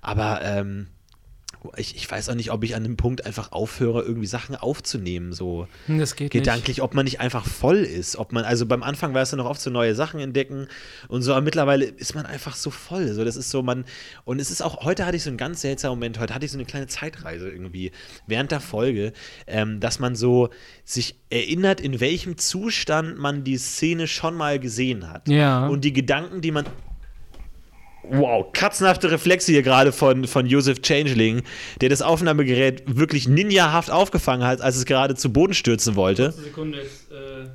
[0.00, 0.88] Aber ähm,
[1.76, 5.32] ich, ich weiß auch nicht, ob ich an dem Punkt einfach aufhöre, irgendwie Sachen aufzunehmen,
[5.32, 8.82] so Hm, Das geht gedanklich, ob man nicht einfach voll ist, ob man, also beim
[8.82, 10.68] Anfang war es ja noch oft so neue Sachen entdecken
[11.08, 13.84] und so, aber mittlerweile ist man einfach so voll, so, das ist so, man,
[14.24, 16.52] und es ist auch, heute hatte ich so einen ganz seltsamen Moment, heute hatte ich
[16.52, 17.92] so eine kleine Zeitreise irgendwie,
[18.26, 19.12] während der Folge,
[19.46, 20.50] ähm, dass man so
[20.84, 25.28] sich erinnert, in welchem Zustand man die Szene schon mal gesehen hat.
[25.28, 25.66] Ja.
[25.66, 26.64] Und die Gedanken, die man
[28.10, 31.42] Wow, katzenhafte Reflexe hier gerade von, von Joseph Changeling,
[31.80, 36.32] der das Aufnahmegerät wirklich ninjahaft aufgefangen hat, als es gerade zu Boden stürzen wollte.
[36.32, 37.48] Sekunde, jetzt, äh,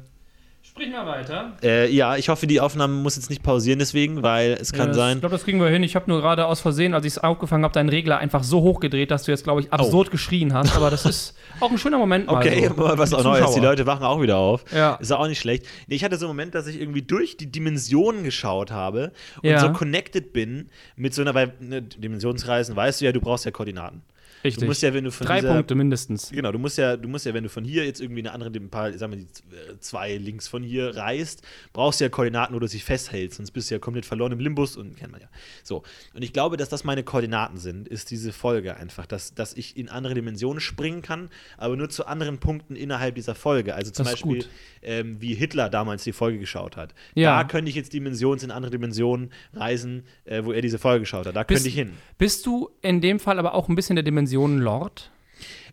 [0.76, 1.54] sprich mal weiter.
[1.62, 4.94] Äh, ja, ich hoffe, die Aufnahme muss jetzt nicht pausieren deswegen, weil es kann Ja,
[4.96, 5.18] sein.
[5.18, 5.84] Ich glaube, das kriegen wir hin.
[5.84, 8.62] Ich habe nur gerade aus Versehen, als ich es aufgefangen habe, deinen Regler einfach so
[8.62, 10.76] hochgedreht, dass du jetzt, glaube ich, absurd geschrien hast.
[10.76, 12.38] Aber das ist auch ein schöner Moment mal.
[12.38, 12.76] Okay, so.
[12.98, 13.54] was auch die Neues.
[13.54, 13.60] Die.
[13.60, 14.66] Leute wachen auch wieder auf.
[14.74, 14.96] Ja.
[14.96, 15.66] Ist auch nicht schlecht.
[15.88, 19.12] Nee, ich hatte so einen Moment, dass ich irgendwie durch die Dimensionen geschaut habe
[19.44, 19.60] und Ja.
[19.60, 23.52] so connected bin mit so einer, weil ne, Dimensionsreisen, weißt du ja, du brauchst ja
[23.52, 24.02] Koordinaten.
[24.44, 24.62] Richtig.
[24.62, 26.30] Du musst ja, wenn du von Drei dieser, Punkte mindestens.
[26.30, 28.50] Genau, du musst ja, du musst ja, wenn du von hier jetzt irgendwie eine andere,
[28.52, 29.26] ein paar, sagen wir, die
[29.56, 33.52] äh, zwei links von hier reist, brauchst du ja Koordinaten, wo du dich festhältst, sonst
[33.52, 35.28] bist du ja komplett verloren im Limbus und kennt man ja.
[35.64, 35.84] So.
[36.14, 39.78] Und ich glaube, dass das meine Koordinaten sind, ist diese Folge einfach, dass, dass ich
[39.78, 43.76] in andere Dimensionen springen kann, aber nur zu anderen Punkten innerhalb dieser Folge.
[43.76, 44.46] Also zum Beispiel,
[44.82, 46.94] ähm, wie Hitler damals die Folge geschaut hat.
[47.16, 47.38] Ja.
[47.42, 51.26] Da könnte ich jetzt Dimensions in andere Dimensionen reisen, äh, wo er diese Folge geschaut
[51.28, 51.36] hat.
[51.36, 51.94] Da Bist- könnte ich hin.
[52.18, 55.12] Bist du in dem Fall aber auch ein bisschen der Dimensionen-Lord?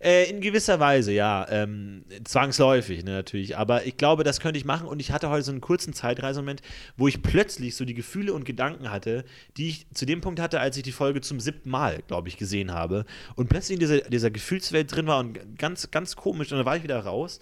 [0.02, 1.46] Äh, in gewisser Weise, ja.
[1.50, 3.58] Ähm, zwangsläufig, ne, natürlich.
[3.58, 4.86] Aber ich glaube, das könnte ich machen.
[4.86, 6.62] Und ich hatte heute so einen kurzen Zeitreisemoment,
[6.96, 9.24] wo ich plötzlich so die Gefühle und Gedanken hatte,
[9.58, 12.38] die ich zu dem Punkt hatte, als ich die Folge zum siebten Mal, glaube ich,
[12.38, 13.04] gesehen habe.
[13.36, 16.50] Und plötzlich in dieser, dieser Gefühlswelt drin war und ganz, ganz komisch.
[16.50, 17.38] Und dann war ich wieder raus.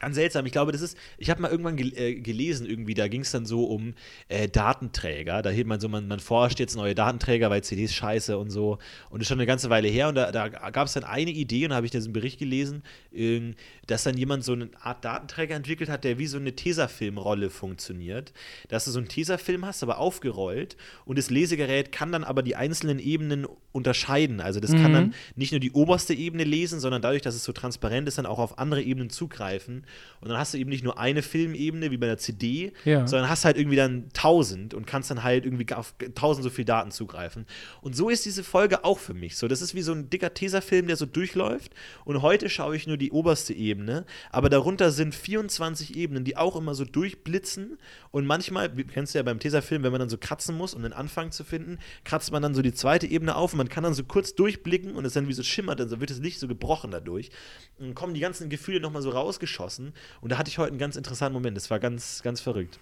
[0.00, 0.44] Ganz seltsam.
[0.44, 3.30] Ich glaube, das ist, ich habe mal irgendwann gel äh, gelesen, irgendwie, da ging es
[3.30, 3.94] dann so um
[4.28, 5.40] äh, Datenträger.
[5.40, 8.78] Da hebt man so, man, man forscht jetzt neue Datenträger, weil CDs scheiße und so.
[9.08, 10.08] Und das ist schon eine ganze Weile her.
[10.08, 12.82] Und da, da gab es dann eine Idee, und da habe ich diesen Bericht gelesen,
[13.14, 13.54] äh,
[13.86, 18.32] dass dann jemand so eine Art Datenträger entwickelt hat, der wie so eine Tesafilm-Rolle funktioniert.
[18.68, 20.76] Dass du so einen Tesafilm hast, aber aufgerollt.
[21.04, 24.40] Und das Lesegerät kann dann aber die einzelnen Ebenen unterscheiden.
[24.40, 24.82] Also das Mhm.
[24.82, 28.18] kann dann nicht nur die oberste Ebene lesen, sondern dadurch, dass es so transparent ist,
[28.18, 29.83] dann auch auf andere Ebenen zugreifen.
[30.20, 33.06] Und dann hast du eben nicht nur eine Filmebene wie bei der CD, Ja.
[33.06, 36.64] sondern hast halt irgendwie dann tausend und kannst dann halt irgendwie auf tausend so viel
[36.64, 37.46] Daten zugreifen.
[37.82, 39.48] Und so ist diese Folge auch für mich so.
[39.48, 41.72] Das ist wie so ein dicker Tesafilm, der so durchläuft.
[42.04, 46.56] Und heute schaue ich nur die oberste Ebene, aber darunter sind 24 Ebenen, die auch
[46.56, 47.78] immer so durchblitzen.
[48.10, 50.92] Und manchmal, kennst du ja beim Tesafilm, wenn man dann so kratzen muss, um den
[50.92, 53.94] Anfang zu finden, kratzt man dann so die zweite Ebene auf und man kann dann
[53.94, 56.90] so kurz durchblicken und es dann wie so schimmert, dann wird das Licht so gebrochen
[56.90, 57.30] dadurch.
[57.78, 59.73] Und dann kommen die ganzen Gefühle nochmal so rausgeschossen.
[60.20, 61.56] Und da hatte ich heute einen ganz interessanten Moment.
[61.56, 62.78] Das war ganz, ganz verrückt.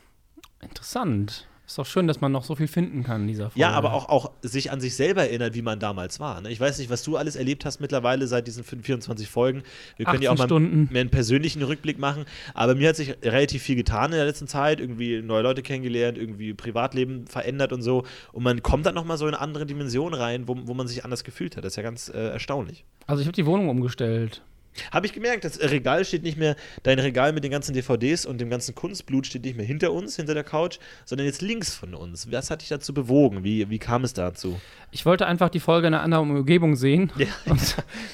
[0.60, 1.46] Interessant.
[1.72, 3.60] Ist doch schön, dass man noch so viel finden kann in dieser Folge.
[3.60, 6.40] Ja, aber auch, auch sich an sich selber erinnert, wie man damals war.
[6.40, 6.50] Ne?
[6.50, 9.62] Ich weiß nicht, was du alles erlebt hast mittlerweile seit diesen 24 Folgen.
[9.96, 10.88] Wir können ja auch 18 mal Stunden.
[10.92, 12.26] mehr einen persönlichen Rückblick machen.
[12.52, 14.80] Aber mir hat sich relativ viel getan in der letzten Zeit.
[14.80, 18.04] Irgendwie neue Leute kennengelernt, irgendwie Privatleben verändert und so.
[18.32, 21.04] Und man kommt dann nochmal so in eine andere Dimension rein, wo, wo man sich
[21.04, 21.64] anders gefühlt hat.
[21.64, 22.84] Das ist ja ganz äh, erstaunlich.
[23.06, 24.42] Also ich habe die Wohnung umgestellt.
[24.90, 28.40] Habe ich gemerkt, das Regal steht nicht mehr, dein Regal mit den ganzen DVDs und
[28.40, 31.94] dem ganzen Kunstblut steht nicht mehr hinter uns, hinter der Couch, sondern jetzt links von
[31.94, 32.30] uns.
[32.30, 33.44] Was hat dich dazu bewogen?
[33.44, 34.60] Wie, wie kam es dazu?
[34.90, 37.12] Ich wollte einfach die Folge in einer anderen Umgebung sehen.
[37.16, 37.26] Ja.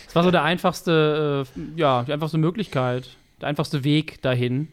[0.09, 4.69] Es war so der einfachste, äh, ja, die einfachste Möglichkeit, der einfachste Weg dahin.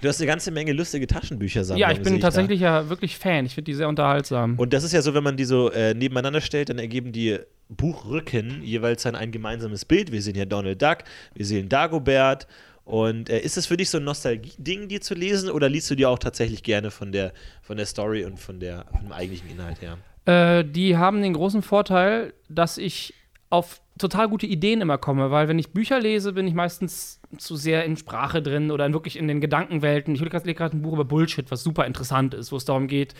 [0.00, 3.46] Du hast eine ganze Menge lustige Taschenbücher Ja, ich bin tatsächlich ja wirklich Fan.
[3.46, 4.58] Ich finde die sehr unterhaltsam.
[4.58, 7.38] Und das ist ja so, wenn man die so äh, nebeneinander stellt, dann ergeben die
[7.68, 10.12] Buchrücken jeweils dann ein gemeinsames Bild.
[10.12, 10.98] Wir sehen hier Donald Duck,
[11.34, 12.46] wir sehen Dagobert.
[12.84, 15.96] Und äh, ist es für dich so ein Nostalgie-Ding, die zu lesen, oder liest du
[15.96, 19.80] die auch tatsächlich gerne von der, von der Story und von der, vom eigentlichen Inhalt
[19.82, 19.98] her?
[20.26, 23.12] Äh, die haben den großen Vorteil, dass ich
[23.50, 27.56] auf total gute Ideen immer komme, weil wenn ich Bücher lese, bin ich meistens zu
[27.56, 30.14] sehr in Sprache drin oder in wirklich in den Gedankenwelten.
[30.14, 33.14] Ich lese gerade ein Buch über Bullshit, was super interessant ist, wo es darum geht,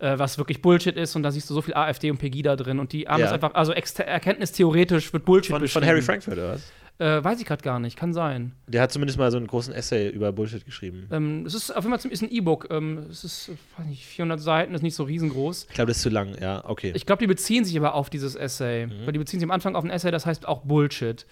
[0.00, 2.78] äh, was wirklich Bullshit ist und da siehst du so viel AfD und Pegida drin
[2.80, 3.26] und die haben Ja.
[3.26, 5.84] es einfach, also erkenntnistheoretisch wird Bullshit Von, von.
[5.84, 6.72] Harry Frankfurt, oder was?
[6.98, 8.52] Äh, weiß ich gerade gar nicht, kann sein.
[8.66, 11.08] Der hat zumindest mal so einen großen Essay über Bullshit geschrieben.
[11.10, 12.68] Ähm, es ist auf jeden Fall ist ein E-Book.
[12.70, 15.66] Ähm, es ist, weiß nicht, 400 Seiten, ist nicht so riesengroß.
[15.70, 16.92] Ich glaube, das ist zu lang, ja, okay.
[16.94, 18.86] Ich glaube, die beziehen sich aber auf dieses Essay.
[18.86, 19.06] Mhm.
[19.06, 21.24] Weil die beziehen sich am Anfang auf ein Essay, das heißt auch Bullshit.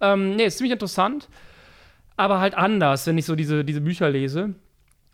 [0.00, 1.28] Ähm, nee, ist ziemlich interessant,
[2.16, 4.54] aber halt anders, wenn ich so diese, diese Bücher lese.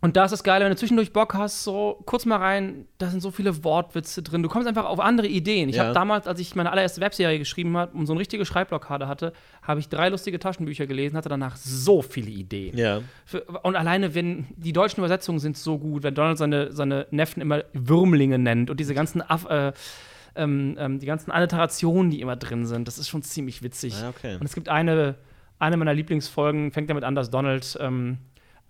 [0.00, 3.08] Und da ist das Geile, wenn du zwischendurch Bock hast, so kurz mal rein, da
[3.10, 4.44] sind so viele Wortwitze drin.
[4.44, 5.68] Du kommst einfach auf andere Ideen.
[5.68, 5.86] Ich Ja.
[5.86, 9.32] habe damals, als ich meine allererste Webserie geschrieben habe und so eine richtige Schreibblockade hatte,
[9.60, 12.78] habe ich drei lustige Taschenbücher gelesen, hatte danach so viele Ideen.
[12.78, 13.00] ja.
[13.24, 17.40] Für, und alleine, wenn die deutschen Übersetzungen sind so gut, wenn Donald seine, seine Neffen
[17.42, 19.72] immer Würmlinge nennt und diese ganzen Aff, äh,
[20.36, 23.96] ähm, ähm, die ganzen Alliterationen, die immer drin sind, das ist schon ziemlich witzig.
[24.00, 24.36] Ah, okay.
[24.36, 25.16] Und es gibt eine,
[25.58, 28.18] eine meiner Lieblingsfolgen, fängt damit an, dass Donald ähm,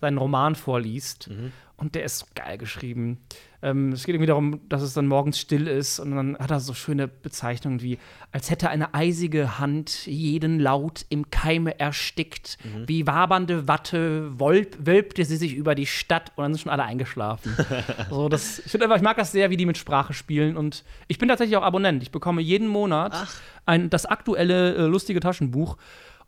[0.01, 1.29] seinen Roman vorliest.
[1.31, 1.53] Mhm.
[1.77, 3.19] Und der ist so geil geschrieben.
[3.63, 6.59] Ähm, es geht irgendwie darum, dass es dann morgens still ist und dann hat er
[6.59, 7.99] so schöne Bezeichnungen wie,
[8.33, 12.59] als hätte eine eisige Hand jeden Laut im Keime erstickt.
[12.65, 12.89] Mhm.
[12.89, 16.83] Wie wabernde Watte wolp, wölbte sie sich über die Stadt und dann sind schon alle
[16.83, 17.57] eingeschlafen.
[18.11, 21.19] so, das, ich einfach, ich mag das sehr, wie die mit Sprache spielen und ich
[21.19, 22.03] bin tatsächlich auch Abonnent.
[22.03, 23.15] Ich bekomme jeden Monat
[23.67, 25.77] ein, das aktuelle äh, lustige Taschenbuch.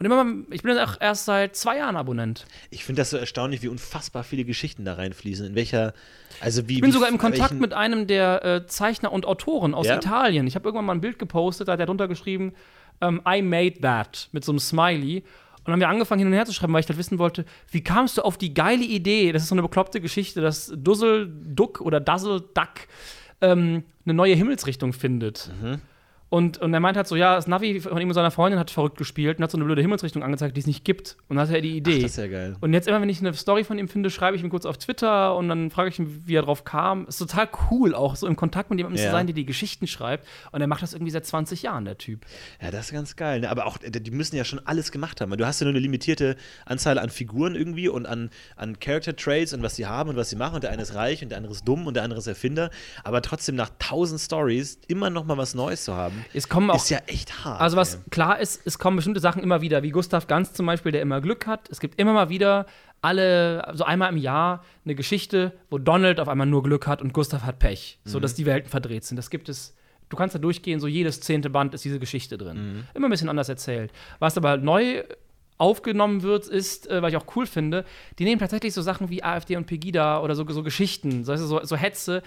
[0.01, 2.47] Und immer mal, ich bin jetzt auch erst seit zwei Jahren Abonnent.
[2.71, 5.45] Ich finde das so erstaunlich, wie unfassbar viele Geschichten da reinfließen.
[5.45, 5.93] In welcher,
[6.41, 6.77] also wie.
[6.77, 9.97] Ich bin wie, sogar im Kontakt mit einem der äh, Zeichner und Autoren aus Ja?
[9.97, 10.47] Italien.
[10.47, 12.55] Ich habe irgendwann mal ein Bild gepostet, da hat er drunter geschrieben,
[13.03, 15.19] ähm, I made that, mit so einem Smiley.
[15.19, 17.45] Und dann haben wir angefangen hin und her zu schreiben, weil ich halt wissen wollte,
[17.71, 21.31] wie kamst du auf die geile Idee, das ist so eine bekloppte Geschichte, dass Dussel
[21.31, 22.89] Duck oder Dazzle Duck
[23.43, 25.51] ähm, eine neue Himmelsrichtung findet.
[25.61, 25.83] Mhm.
[26.31, 28.71] Und, und er meint halt so, ja, das Navi von ihm und seiner Freundin hat
[28.71, 31.17] verrückt gespielt und hat so eine blöde Himmelsrichtung angezeigt, die es nicht gibt.
[31.29, 31.97] Und dann hat er die Idee.
[31.99, 32.57] Ach, das ist ja geil.
[32.61, 34.79] Und jetzt immer, wenn ich eine Story von ihm finde, schreibe ich ihm kurz auf
[34.79, 37.07] Twitter und dann frage ich ihn, wie er drauf kam.
[37.07, 39.07] Ist total cool, auch so im Kontakt mit jemandem Ja.
[39.09, 40.25] zu sein, der die Geschichten schreibt.
[40.53, 42.25] Und er macht das irgendwie seit 20 Jahren, der Typ.
[42.63, 43.41] Ja, das ist ganz geil.
[43.41, 43.51] Ne?
[43.51, 45.37] Aber auch, äh, die müssen ja schon alles gemacht haben.
[45.37, 49.53] Du hast ja nur eine limitierte Anzahl an Figuren irgendwie und an, an Character Traits
[49.53, 50.55] und was sie haben und was sie machen.
[50.55, 52.71] Und der eine ist reich und der andere ist dumm und der andere ist Erfinder.
[53.03, 56.77] Aber trotzdem nach tausend Stories immer noch mal was Neues zu haben, Es kommen auch.
[56.77, 57.61] ist ja echt hart.
[57.61, 58.01] also, was ey.
[58.11, 61.21] klar ist, es kommen bestimmte Sachen immer wieder, wie Gustav Ganz zum Beispiel, der immer
[61.21, 61.69] Glück hat.
[61.71, 62.67] Es gibt immer mal wieder
[63.03, 67.13] alle, so einmal im Jahr, eine Geschichte, wo Donald auf einmal nur Glück hat und
[67.13, 67.99] Gustav hat Pech.
[68.05, 68.23] So Mhm.
[68.23, 69.17] dass die Welten verdreht sind.
[69.17, 69.75] Das gibt es.
[70.11, 72.57] Du kannst da durchgehen, so jedes zehnte Band ist diese Geschichte drin.
[72.79, 72.85] Mhm.
[72.95, 73.93] Immer ein bisschen anders erzählt.
[74.19, 75.05] Was aber neu
[75.57, 77.85] aufgenommen wird, ist, äh, was ich auch cool finde,
[78.19, 81.61] die nehmen tatsächlich so Sachen wie AfD und Pegida oder so, so Geschichten, so, so,
[81.63, 82.23] so Hetze,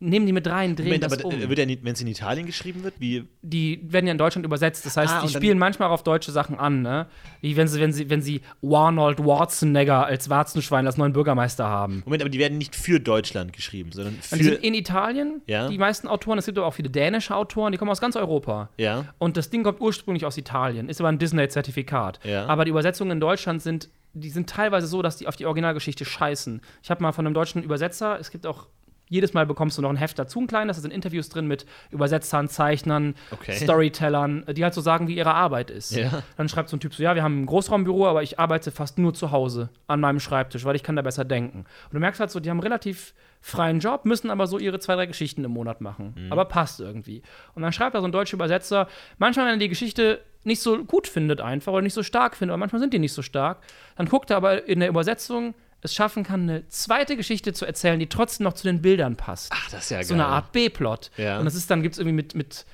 [0.00, 1.48] nehmen die mit rein, drehen Moment, das aber um.
[1.48, 3.24] wird ja nicht, wenn es in Italien geschrieben wird, wie.
[3.42, 4.84] die werden ja in Deutschland übersetzt.
[4.84, 7.06] Das heißt, Ah, die spielen manchmal auch auf deutsche Sachen an, ne?
[7.40, 12.02] Wie wenn sie, wenn sie, wenn sie Arnold Schwarzenegger als Warzenschwein als neuen Bürgermeister haben.
[12.04, 14.50] Moment, aber die werden nicht für Deutschland geschrieben, sondern Und die für.
[14.50, 15.68] sind in Italien, Ja.
[15.68, 16.38] die meisten Autoren.
[16.38, 18.68] Es gibt aber auch viele dänische Autoren, die kommen aus ganz Europa.
[18.76, 19.06] Ja.
[19.18, 22.20] Und das Ding kommt ursprünglich aus Italien, ist aber ein Disney-Zertifikat.
[22.24, 22.46] Ja.
[22.46, 26.04] Aber die Übersetzungen in Deutschland sind, die sind teilweise so, dass die auf die Originalgeschichte
[26.04, 26.60] scheißen.
[26.82, 28.66] Ich habe mal von einem deutschen Übersetzer, es gibt auch
[29.08, 31.66] jedes Mal bekommst du noch ein Heft dazu, ein kleines, da sind Interviews drin mit
[31.90, 33.52] Übersetzern, Zeichnern, Okay.
[33.52, 35.92] Storytellern, die halt so sagen, wie ihre Arbeit ist.
[35.94, 36.22] Ja.
[36.36, 38.98] Dann schreibt so ein Typ so, ja, wir haben ein Großraumbüro, aber ich arbeite fast
[38.98, 41.58] nur zu Hause an meinem Schreibtisch, weil ich kann da besser denken.
[41.58, 44.78] Und du merkst halt so, die haben einen relativ freien Job, müssen aber so ihre
[44.78, 46.28] zwei, drei Geschichten im Monat machen.
[46.30, 47.22] Aber passt irgendwie.
[47.54, 48.88] Und dann schreibt da so ein deutscher Übersetzer,
[49.18, 52.52] manchmal, wenn er die Geschichte nicht so gut findet einfach oder nicht so stark findet,
[52.52, 53.58] aber manchmal sind die nicht so stark,
[53.96, 57.98] dann guckt er aber in der Übersetzung es schaffen kann, eine zweite Geschichte zu erzählen,
[58.00, 60.06] die trotzdem noch zu den Bildern passt Ach, das ist ja geil.
[60.06, 61.10] so eine Art B-Plot.
[61.16, 61.38] Ja.
[61.38, 62.64] Und das ist dann, gibt es irgendwie mit, mit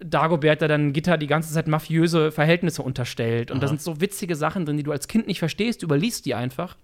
[0.00, 3.50] Dagobert, der dann Gitter die ganze Zeit mafiöse Verhältnisse unterstellt.
[3.50, 6.26] Und da sind so witzige Sachen drin, die du als Kind nicht verstehst, du überliest
[6.26, 6.76] die einfach.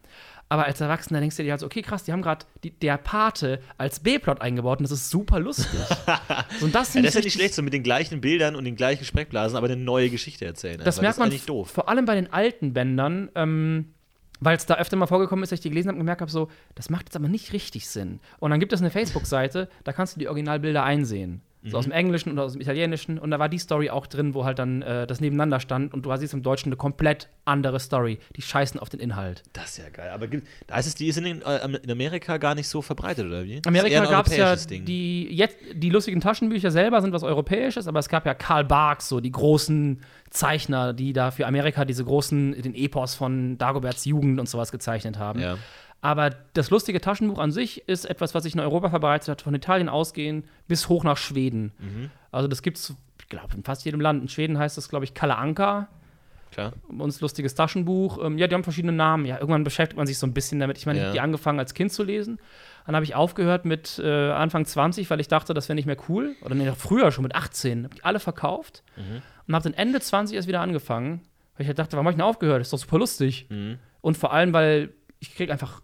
[0.48, 2.44] Aber als Erwachsener denkst du dir halt so, okay, krass, die haben gerade
[2.82, 5.80] der Pate als B-Plot eingebaut und das ist super lustig.
[6.60, 8.64] so, und das, Ja, das ist ja nicht schlecht, so mit den gleichen Bildern und
[8.64, 10.80] den gleichen Sprechblasen, aber eine neue Geschichte erzählen.
[10.84, 11.70] Das merkt man ist eigentlich doof.
[11.70, 13.94] vor allem bei den alten Bändern, ähm,
[14.44, 16.30] weil es da öfter mal vorgekommen ist, dass ich die gelesen habe und gemerkt habe,
[16.30, 18.20] so, das macht jetzt aber nicht richtig Sinn.
[18.40, 21.42] Und dann gibt es eine Facebook-Seite, da kannst du die Originalbilder einsehen.
[21.64, 23.18] So aus dem Englischen und aus dem Italienischen.
[23.18, 25.94] Und da war die Story auch drin, wo halt dann äh, das nebeneinander stand.
[25.94, 28.18] Und du siehst im Deutschen eine komplett andere Story.
[28.36, 29.44] Die scheißen auf den Inhalt.
[29.52, 30.10] Das ist ja geil.
[30.12, 32.82] Aber gibt- da ist es, die ist in, den, äh, in Amerika gar nicht so
[32.82, 33.62] verbreitet, oder wie?
[33.64, 34.84] Amerika gab es ja Ding.
[34.84, 39.08] die, jetzt, die lustigen Taschenbücher selber sind was Europäisches, aber es gab ja Karl Barks,
[39.08, 44.40] so die großen Zeichner, die da für Amerika diese großen, den Epos von Dagoberts Jugend
[44.40, 45.40] und sowas gezeichnet haben.
[45.40, 45.58] Ja.
[46.02, 49.54] Aber das lustige Taschenbuch an sich ist etwas, was sich in Europa verbreitet hat, von
[49.54, 51.72] Italien ausgehend bis hoch nach Schweden.
[51.78, 52.10] Mhm.
[52.32, 54.20] Also das gibt es, ich glaube, in fast jedem Land.
[54.20, 55.88] In Schweden heißt das, glaube ich, Kalle Anka.
[56.50, 56.72] Klar.
[56.98, 58.22] Uns lustiges Taschenbuch.
[58.22, 59.24] Ähm, ja, die haben verschiedene Namen.
[59.24, 60.76] Ja, irgendwann beschäftigt man sich so ein bisschen damit.
[60.76, 61.06] Ich meine, ich Ja.
[61.08, 62.40] habe die angefangen als Kind zu lesen.
[62.84, 65.96] Dann habe ich aufgehört mit äh, Anfang 20, weil ich dachte, das wäre nicht mehr
[66.08, 66.34] cool.
[66.44, 67.84] Oder nee, früher schon mit 18.
[67.84, 68.82] Habe ich alle verkauft.
[68.96, 69.22] Mhm.
[69.46, 71.22] Und habe dann Ende 20 erst wieder angefangen.
[71.56, 72.60] Weil ich halt dachte, warum habe ich denn aufgehört?
[72.60, 73.46] Das ist doch super lustig.
[73.48, 73.78] Mhm.
[74.00, 75.80] Und vor allem, weil ich kriege einfach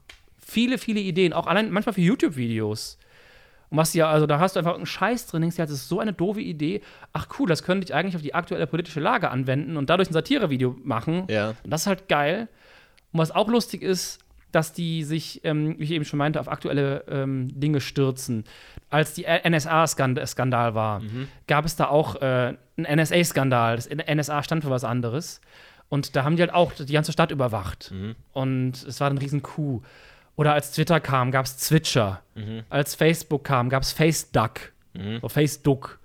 [0.48, 1.32] viele, viele Ideen.
[1.32, 2.98] Auch allein manchmal für YouTube-Videos.
[3.70, 5.88] Und was ja, also da hast du einfach einen Scheiß drin, denkst dir, das ist
[5.88, 6.80] so eine doofe Idee.
[7.12, 10.14] Ach cool, das könnte ich eigentlich auf die aktuelle politische Lage anwenden und dadurch ein
[10.14, 11.24] Satirevideo machen.
[11.28, 11.54] Ja.
[11.62, 12.48] Und das ist halt geil.
[13.12, 14.20] Und was auch lustig ist,
[14.52, 18.44] dass die sich, ähm, wie ich eben schon meinte, auf aktuelle ähm, Dinge stürzen.
[18.88, 21.02] Als die NSA-Skandal war,
[21.46, 23.76] gab es da auch äh, einen NSA-Skandal.
[23.76, 25.42] Das NSA stand für was anderes.
[25.90, 27.92] Und da haben die halt auch die ganze Stadt überwacht.
[28.32, 29.82] Und es war ein riesen Coup.
[30.38, 32.22] Oder als Twitter kam, gab es Twitcher.
[32.70, 34.72] Als Facebook kam, gab es FaceDuck.
[34.94, 35.98] Oder FaceDuck.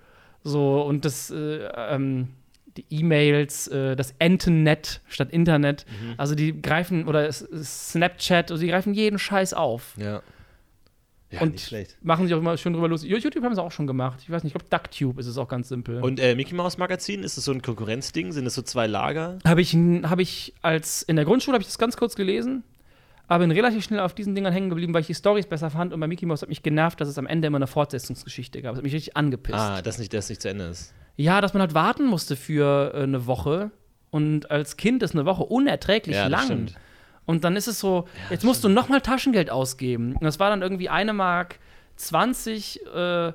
[0.43, 2.29] So, und das, äh, ähm,
[2.75, 5.85] die E-Mails, äh, das Entennet statt Internet.
[6.17, 9.95] Also die greifen, oder Snapchat, also die greifen jeden Scheiß auf.
[9.97, 10.21] Ja.
[11.29, 11.97] Ja, und nicht schlecht.
[12.03, 13.09] machen sich auch immer schön drüber lustig.
[13.09, 14.19] YouTube haben sie auch schon gemacht.
[14.21, 15.99] Ich weiß nicht, ich glaube, DuckTube ist es auch ganz simpel.
[16.01, 18.31] Und äh, Mickey Mouse Magazin, ist das so ein Konkurrenzding?
[18.31, 19.39] Sind das so zwei Lager?
[19.43, 22.63] Habe ich, hab ich als in der Grundschule habe ich das ganz kurz gelesen,
[23.33, 25.93] aber bin relativ schnell auf diesen Dingern hängen geblieben, weil ich die Storys besser fand
[25.93, 28.71] und bei Mickey Mouse hat mich genervt, dass es am Ende immer eine Fortsetzungsgeschichte gab.
[28.73, 29.57] Das hat mich richtig angepisst.
[29.57, 30.93] Ah, das nicht, das nicht zu Ende ist.
[31.15, 33.71] Ja, dass man halt warten musste für äh, eine Woche
[34.11, 36.45] und als Kind ist eine Woche unerträglich Ja, lang.
[36.45, 36.75] stimmt.
[37.25, 40.13] Und dann ist es so, jetzt musst du nochmal Taschengeld ausgeben.
[40.13, 41.57] Und das war dann irgendwie eine Mark
[41.95, 43.31] 20 äh,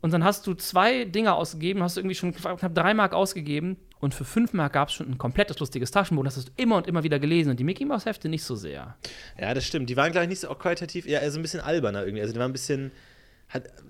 [0.00, 3.76] und dann hast du zwei Dinge ausgegeben, hast du irgendwie schon knapp drei Mark ausgegeben
[4.00, 6.24] und für fünf Mark gab es schon ein komplettes lustiges Taschenbuch.
[6.24, 8.54] Das hast du immer und immer wieder gelesen und die Mickey Mouse Hefte nicht so
[8.54, 8.96] sehr.
[9.40, 9.90] Ja, das stimmt.
[9.90, 12.20] Die waren, glaube ich, nicht so qualitativ, eher also ein bisschen alberner irgendwie.
[12.22, 12.92] Also die waren ein bisschen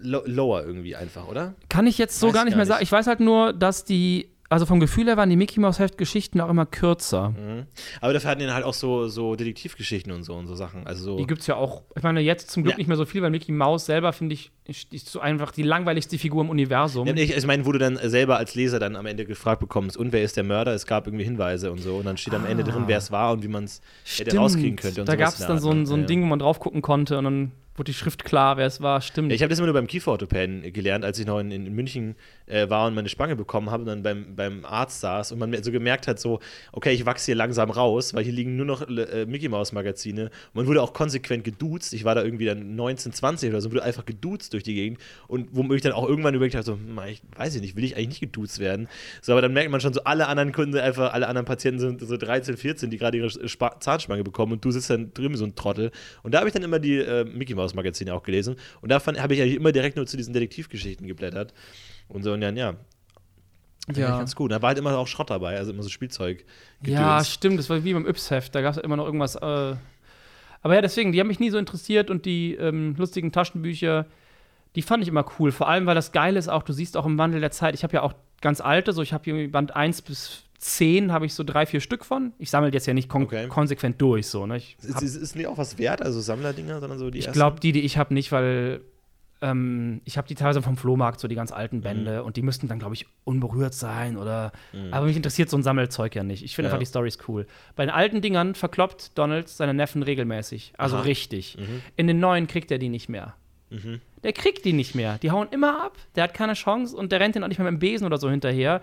[0.01, 1.55] lo lower irgendwie einfach, oder?
[1.69, 2.69] Kann ich jetzt so Weiß gar nicht gar mehr nicht.
[2.73, 2.83] sagen.
[2.83, 5.99] Ich weiß halt nur, dass die, also vom Gefühl her waren die Mickey Mouse Heft
[5.99, 7.31] Geschichten auch immer kürzer.
[7.31, 7.67] Mhm.
[8.01, 10.87] Aber dafür hatten die halt auch so, so Detektivgeschichten und so und so Sachen.
[10.87, 11.17] Also so.
[11.19, 12.79] Die gibt es ja auch, ich meine, jetzt zum Glück Ja.
[12.79, 16.19] nicht mehr so viel, weil Mickey Mouse selber, finde ich, ist, so einfach die langweiligste
[16.19, 17.07] Figur im Universum.
[17.07, 19.97] Ja, ich, ich meine, wo du dann selber als Leser dann am Ende gefragt bekommst,
[19.97, 20.73] und wer ist der Mörder?
[20.73, 21.97] Es gab irgendwie Hinweise und so.
[21.97, 23.81] Und dann steht am Ende drin, wer es war und wie man es
[24.17, 25.01] hätte rauskriegen könnte.
[25.01, 25.87] Und da gab es dann so ein, ne?
[25.87, 26.07] so ein.
[26.07, 29.01] Ding, wo man drauf gucken konnte und dann wurde die Schrift klar, wer es war,
[29.01, 29.33] stimmt.
[29.33, 32.69] Ich habe das immer nur beim Kieferorthopäden gelernt, als ich noch in, in München äh,
[32.69, 35.71] war und meine Spange bekommen habe und dann beim, beim Arzt saß und man so
[35.71, 36.41] gemerkt hat, so,
[36.73, 40.31] okay, ich wachse hier langsam raus, weil hier liegen nur noch äh, Mickey Mouse Magazine.
[40.55, 41.93] Man wurde auch konsequent geduzt.
[41.93, 45.01] Ich war da irgendwie dann 19, 20 oder so, wurde einfach geduzt durch die Gegend
[45.27, 47.97] und womit ich dann auch irgendwann überlegt habe, so, ich weiß ich nicht, will ich
[47.97, 48.89] eigentlich nicht geduzt werden.
[49.23, 52.01] So, aber dann merkt man schon so, alle anderen Kunden, einfach alle anderen Patienten sind
[52.01, 55.45] so 13, 14, die gerade ihre Sp Zahnspange bekommen und du sitzt dann drüben so
[55.45, 55.91] ein Trottel.
[56.23, 59.05] Und da habe ich dann immer die äh, Mickey Mouse Magazine auch gelesen und da
[59.05, 61.55] habe ich eigentlich immer direkt nur zu diesen Detektivgeschichten geblättert.
[62.09, 62.75] Und so, und dann, ja.
[63.95, 64.19] Ja.
[64.19, 64.53] Ganz gut.
[64.53, 66.45] Da war halt immer auch Schrott dabei, also immer so Spielzeug.
[66.83, 66.91] -Gedöns.
[66.91, 67.59] Ja, stimmt.
[67.59, 68.55] Das war wie beim Yps-Heft.
[68.55, 69.37] Da gab es immer noch irgendwas.
[69.37, 69.77] Äh
[70.63, 74.07] aber ja, deswegen, die haben mich nie so interessiert und die ähm, lustigen Taschenbücher,
[74.75, 75.53] die fand ich immer cool.
[75.53, 77.85] Vor allem, weil das Geile ist auch, du siehst auch im Wandel der Zeit, ich
[77.85, 81.35] habe ja auch ganz alte, so ich habe hier Band 1 bis 10 habe ich
[81.35, 82.33] so drei, vier Stück von.
[82.39, 83.47] Ich sammle jetzt ja nicht kon okay.
[83.49, 84.45] konsequent durch, so.
[84.47, 84.57] Ne?
[84.57, 87.61] Ich ist, ist, ist nicht auch was wert, also Sammlerdinger, sondern so die Ich glaube,
[87.61, 88.81] die, die ich habe, nicht, weil
[89.41, 92.27] ähm, ich habe die teilweise vom Flohmarkt, so die ganz alten Bände, mhm.
[92.27, 94.51] und die müssten dann, glaube ich, unberührt sein oder.
[94.73, 94.93] Mhm.
[94.93, 96.45] Aber mich interessiert so ein Sammelzeug ja nicht.
[96.45, 96.73] Ich finde ja.
[96.73, 97.47] einfach die Storys cool.
[97.77, 100.73] Bei den alten Dingern verkloppt Donald seine Neffen regelmäßig.
[100.77, 101.05] Also Aha.
[101.05, 101.57] richtig.
[101.59, 101.83] Mhm.
[101.97, 103.35] In den neuen kriegt er die nicht mehr.
[103.71, 104.01] Mhm.
[104.25, 105.19] Der kriegt die nicht mehr.
[105.19, 105.97] Die hauen immer ab.
[106.17, 108.19] Der hat keine Chance und der rennt den auch nicht mehr mit dem Besen oder
[108.19, 108.81] so hinterher.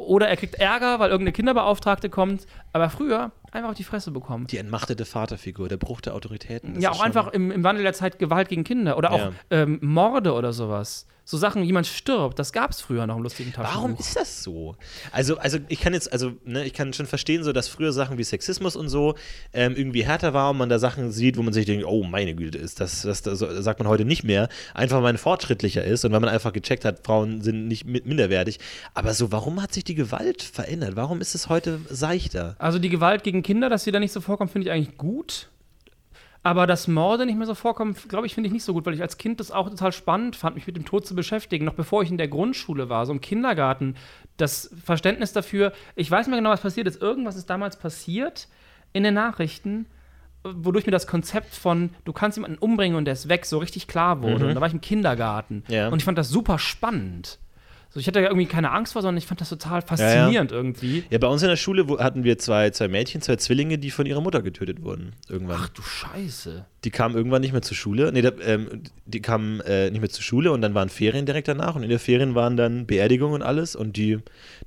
[0.00, 2.46] Oder er kriegt Ärger, weil irgendeine Kinderbeauftragte kommt.
[2.72, 4.46] Aber früher einfach auf die Fresse bekommen.
[4.46, 6.80] Die entmachtete Vaterfigur, der Bruch der Autoritäten.
[6.80, 9.32] ja, auch einfach im, im, Wandel der Zeit Gewalt gegen Kinder oder auch ja.
[9.50, 13.52] ähm, Morde oder sowas so Sachen, jemand stirbt, das gab es früher noch im lustigen
[13.52, 13.76] Taschenbuch.
[13.76, 14.74] Warum ist das so?
[15.12, 18.18] Also, also ich kann jetzt, also, ne, ich kann schon verstehen, so, dass früher Sachen
[18.18, 19.14] wie Sexismus und so
[19.52, 22.34] ähm, irgendwie härter war und man da Sachen sieht, wo man sich denkt, oh meine
[22.34, 25.84] Güte, ist das, das, das, das sagt man heute nicht mehr, einfach weil man fortschrittlicher
[25.84, 28.58] ist und weil man einfach gecheckt hat, Frauen sind nicht minderwertig.
[28.94, 30.96] Aber so, warum hat sich die Gewalt verändert?
[30.96, 32.56] Warum ist es heute seichter?
[32.58, 35.48] Also die Gewalt gegen Kinder, dass sie da nicht so vorkommt, finde ich eigentlich gut.
[36.42, 38.94] Aber dass Morde nicht mehr so vorkommen, glaube ich, finde ich nicht so gut, weil
[38.94, 41.66] ich als Kind das auch total spannend fand, mich mit dem Tod zu beschäftigen.
[41.66, 43.94] Noch bevor ich in der Grundschule war, so im Kindergarten,
[44.38, 47.02] das Verständnis dafür, ich weiß nicht mehr genau, was passiert ist.
[47.02, 48.48] Irgendwas ist damals passiert
[48.94, 49.84] in den Nachrichten,
[50.42, 53.86] wodurch mir das Konzept von, du kannst jemanden umbringen und der ist weg, so richtig
[53.86, 54.44] klar wurde.
[54.44, 54.48] Mhm.
[54.48, 55.64] Und da war ich im Kindergarten.
[55.68, 55.88] Ja.
[55.88, 57.38] Und ich fand das super spannend.
[57.92, 60.62] So, ich hatte irgendwie keine Angst vor, sondern ich fand das total faszinierend ja, ja.
[60.62, 61.02] irgendwie.
[61.10, 64.06] Ja, bei uns in der Schule hatten wir zwei, zwei Mädchen, zwei Zwillinge, die von
[64.06, 65.14] ihrer Mutter getötet wurden.
[65.28, 65.58] Irgendwann.
[65.60, 66.64] Ach du Scheiße.
[66.84, 68.12] Die kamen irgendwann nicht mehr zur Schule.
[68.12, 71.48] Nee, da, ähm, die kamen äh, nicht mehr zur Schule und dann waren Ferien direkt
[71.48, 74.18] danach und in der Ferien waren dann Beerdigung und alles und die,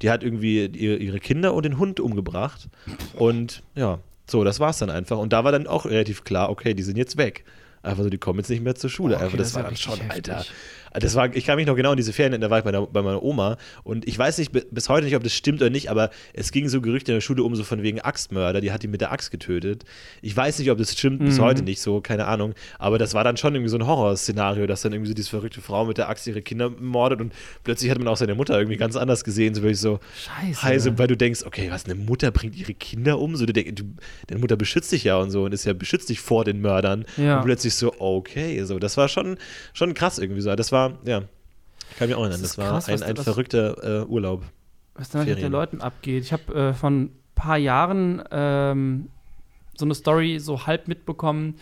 [0.01, 2.67] die hat irgendwie ihre, ihre Kinder und den Hund umgebracht.
[3.13, 5.17] Und ja, so, das war's dann einfach.
[5.17, 7.45] Und da war dann auch relativ klar, okay, die sind jetzt weg.
[7.83, 9.15] Einfach so, die kommen jetzt nicht mehr zur Schule.
[9.15, 10.33] Okay, einfach, das, das war dann schon, heftig.
[10.33, 10.45] Alter.
[10.93, 12.81] Das war, ich kann mich noch genau an diese Ferien, da war ich bei, der,
[12.81, 15.89] bei meiner Oma und ich weiß nicht bis heute nicht, ob das stimmt oder nicht,
[15.89, 18.83] aber es ging so Gerüchte in der Schule um, so von wegen Axtmörder, die hat
[18.83, 19.83] die mit der Axt getötet.
[20.21, 21.25] Ich weiß nicht, ob das stimmt, mhm.
[21.25, 24.67] bis heute nicht so, keine Ahnung, aber das war dann schon irgendwie so ein Horrorszenario,
[24.67, 27.91] dass dann irgendwie so diese verrückte Frau mit der Axt ihre Kinder mordet und plötzlich
[27.91, 30.63] hat man auch seine Mutter irgendwie ganz anders gesehen, so wirklich so Scheiße.
[30.63, 33.35] Heise, weil du denkst, okay, was, eine Mutter bringt ihre Kinder um?
[33.35, 33.83] So, du denkst, du,
[34.27, 37.05] deine Mutter beschützt dich ja und so und ist ja beschützt dich vor den Mördern.
[37.17, 37.37] Ja.
[37.37, 39.37] Und plötzlich so, okay, so, das war schon,
[39.73, 40.55] schon krass irgendwie so.
[40.55, 41.23] Das war, ja.
[41.97, 44.43] Kann mich auch erinnern, das, das war krass, ein, ein verrückter äh, Urlaub.
[44.95, 46.23] Was da mit den Leuten abgeht.
[46.23, 49.09] Ich habe äh, von ein paar Jahren ähm,
[49.75, 51.55] so eine Story so halb mitbekommen.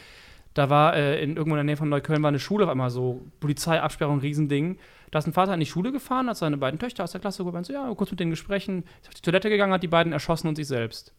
[0.53, 2.89] Da war äh, in irgendwo in der Nähe von Neukölln war eine Schule auf einmal
[2.89, 4.77] so Polizeiabsperrung, Riesending.
[5.11, 7.43] Da ist ein Vater in die Schule gefahren, hat seine beiden Töchter aus der Klasse
[7.43, 10.13] geholt, so, ja, kurz mit denen gesprochen, ist auf die Toilette gegangen, hat die beiden
[10.13, 11.13] erschossen und sich selbst.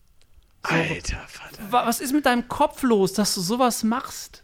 [0.66, 1.62] So, Alter Vater.
[1.70, 4.41] Was ist mit deinem Kopf los, dass du sowas machst?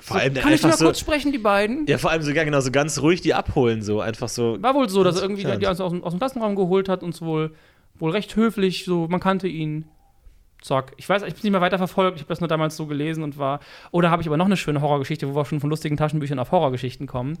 [0.00, 1.86] Vor allem kann ich mal so, kurz sprechen, die beiden?
[1.86, 4.60] Ja, vor allem sogar genau so ganz ruhig die abholen, so einfach so.
[4.60, 7.14] War wohl so, dass er irgendwie die aus, aus, aus dem Klassenraum geholt hat und
[7.14, 7.54] so wohl,
[7.98, 9.86] wohl recht höflich, so, man kannte ihn.
[10.60, 10.92] Zack.
[10.96, 13.22] Ich weiß, ich bin nicht mehr weiter verfolgt, ich habe das nur damals so gelesen
[13.22, 13.60] und war.
[13.92, 16.50] Oder habe ich aber noch eine schöne Horrorgeschichte, wo wir schon von lustigen Taschenbüchern auf
[16.50, 17.38] Horrorgeschichten kommen,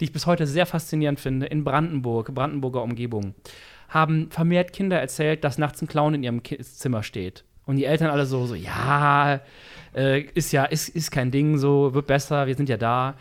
[0.00, 1.46] die ich bis heute sehr faszinierend finde.
[1.46, 3.34] In Brandenburg, Brandenburger Umgebung,
[3.88, 7.44] haben vermehrt Kinder erzählt, dass nachts ein Clown in ihrem Zimmer steht.
[7.66, 9.40] Und die Eltern alle so, so, ja,
[9.94, 13.14] äh, ist ja, ist, ist kein Ding, so, wird besser, wir sind ja da.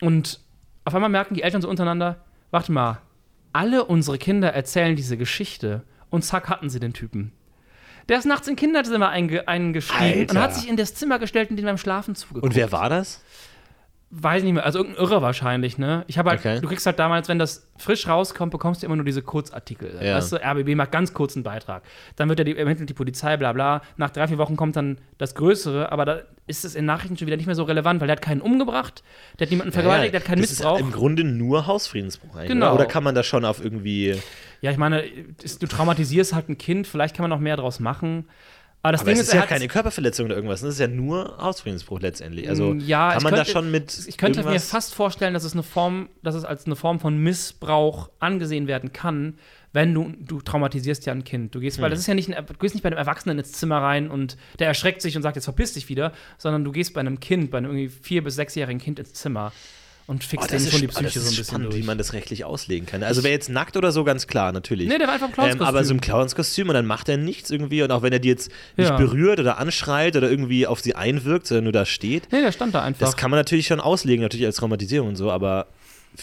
[0.00, 0.40] Und
[0.84, 3.00] auf einmal merken die Eltern so untereinander, warte mal,
[3.52, 7.32] alle unsere Kinder erzählen diese Geschichte und zack hatten sie den Typen.
[8.08, 10.32] Der ist nachts in Kinderzimmer einge eingestiegen Alter.
[10.32, 12.44] und hat sich in das Zimmer gestellt und den beim Schlafen zugeguckt.
[12.44, 13.22] Und wer war das?
[14.10, 16.04] Weiß nicht mehr, also irgendein Irre wahrscheinlich, ne?
[16.06, 16.60] Ich habe halt, okay.
[16.60, 19.98] du kriegst halt damals, wenn das frisch rauskommt, bekommst du immer nur diese Kurzartikel.
[20.02, 20.16] Ja.
[20.16, 21.82] Weißt du, RBB macht ganz kurzen Beitrag.
[22.16, 23.82] Dann wird ja die, ermittelt die Polizei, bla bla.
[23.98, 27.26] Nach drei, vier Wochen kommt dann das Größere, aber da ist es in Nachrichten schon
[27.26, 29.02] wieder nicht mehr so relevant, weil der hat keinen umgebracht,
[29.38, 30.10] der hat niemanden vergewaltigt, ja, ja.
[30.12, 30.78] der hat keinen das Missbrauch.
[30.78, 32.48] Ist im Grunde nur Hausfriedensbruch eigentlich.
[32.48, 32.74] Genau.
[32.74, 34.16] Oder kann man das schon auf irgendwie.
[34.62, 38.24] Ja, ich meine, du traumatisierst halt ein Kind, vielleicht kann man noch mehr draus machen.
[38.80, 40.60] Aber das Aber Ding ist, ist ja keine Körperverletzung oder irgendwas.
[40.60, 42.48] Das ist ja nur Hausfriedensbruch letztendlich.
[42.48, 44.04] Also Mm, ja, kann ich man da könnte- schon mit.
[44.06, 47.18] Ich könnte mir fast vorstellen, dass es eine Form, dass es als eine Form von
[47.18, 49.34] Missbrauch angesehen werden kann,
[49.72, 51.54] wenn du, du traumatisierst ja ein Kind.
[51.54, 51.62] Du Hm.
[51.62, 53.78] gehst, weil das ist ja nicht, ein, du gehst nicht bei einem Erwachsenen ins Zimmer
[53.82, 57.00] rein und der erschreckt sich und sagt, jetzt verpiss dich wieder, sondern du gehst bei
[57.00, 59.52] einem Kind, bei einem irgendwie vier- bis sechsjährigen Kind ins Zimmer
[60.08, 61.72] und Oh, fixt das denen ist, schon die oh, das Psyche so ein bisschen spannend,
[61.72, 61.82] durch.
[61.82, 63.02] wie man das rechtlich auslegen kann.
[63.04, 64.88] Also wer jetzt nackt oder so, ganz klar, natürlich.
[64.88, 65.66] Nee, der war einfach im ähm, Clownskostüm.
[65.68, 68.28] aber so im Clownskostüm und dann macht er nichts irgendwie und auch wenn er die
[68.28, 68.96] jetzt nicht Ja.
[68.96, 72.74] berührt oder anschreit oder irgendwie auf sie einwirkt, sondern nur da steht, nee, der stand
[72.74, 73.06] da einfach.
[73.06, 75.68] das kann man natürlich schon auslegen, natürlich als Traumatisierung und so, aber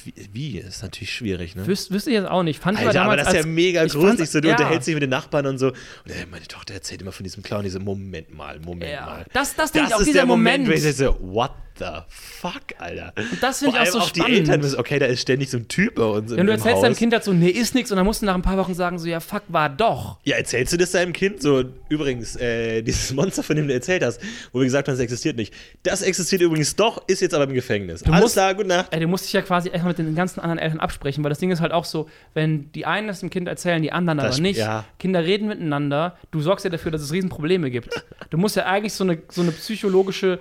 [0.03, 1.67] wie, wie ist natürlich schwierig, ne?
[1.67, 2.59] Wüs wüsste ich jetzt auch nicht.
[2.59, 4.29] Fand ich Alter, aber damals das ist ja mega ich gruselig.
[4.29, 4.55] So, du ja.
[4.55, 5.67] unterhältst dich mit den Nachbarn und so.
[5.67, 5.75] Und
[6.07, 9.05] äh, meine Tochter erzählt immer von diesem Clown, diese Moment mal, Moment Ja.
[9.05, 9.25] mal.
[9.31, 10.83] Das- das ich auch, ist dieser der Moment, Moment.
[10.83, 13.13] wo ich so, what the fuck, Alter.
[13.17, 14.47] Und das finde ich auch so auch spannend.
[14.47, 16.76] die Eltern okay, da ist ständig so ein Typ bei uns Ja, im, du erzählst
[16.78, 16.82] Haus.
[16.84, 18.97] deinem Kind dazu, nee, ist nichts und dann musst du nach ein paar Wochen sagen,
[18.99, 20.19] so, ja, fuck, war doch.
[20.23, 21.41] Ja, erzählst du das deinem Kind?
[21.41, 24.21] So, übrigens, äh, dieses Monster, von dem du erzählt hast,
[24.51, 25.53] wo wir gesagt haben, es existiert nicht.
[25.84, 28.03] Das existiert übrigens doch, ist jetzt aber im Gefängnis.
[28.03, 28.88] Alles musst- klar, gute Nacht.
[28.93, 31.39] Ey, du musst dich ja quasi erstmal mit den ganzen anderen Eltern absprechen, weil das
[31.39, 34.36] Ding ist halt auch so, wenn die einen das dem Kind erzählen, die anderen Das-
[34.36, 34.57] aber nicht.
[34.57, 34.86] ja.
[34.99, 38.05] Kinder reden miteinander, du sorgst ja dafür, dass es Riesenprobleme gibt.
[38.30, 40.39] Du musst ja eigentlich so eine, so eine psychologische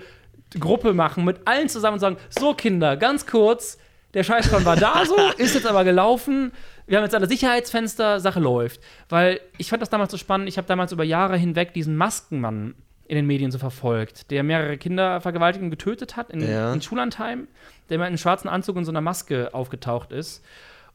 [0.59, 3.79] Gruppe machen mit allen zusammen und sagen, so Kinder, ganz kurz,
[4.15, 6.53] der Scheißkorn war da so, ist jetzt aber gelaufen,
[6.87, 8.81] wir haben jetzt alle Sicherheitsfenster, Sache läuft.
[9.09, 12.75] Weil ich fand das damals so spannend, ich habe damals über Jahre hinweg diesen Maskenmann
[13.07, 16.73] in den Medien so verfolgt, der mehrere Kinder vergewaltigt und getötet hat in, Ja.
[16.73, 17.49] in Schullandheim,
[17.91, 20.43] der mal in einem schwarzen Anzug und so einer Maske aufgetaucht ist.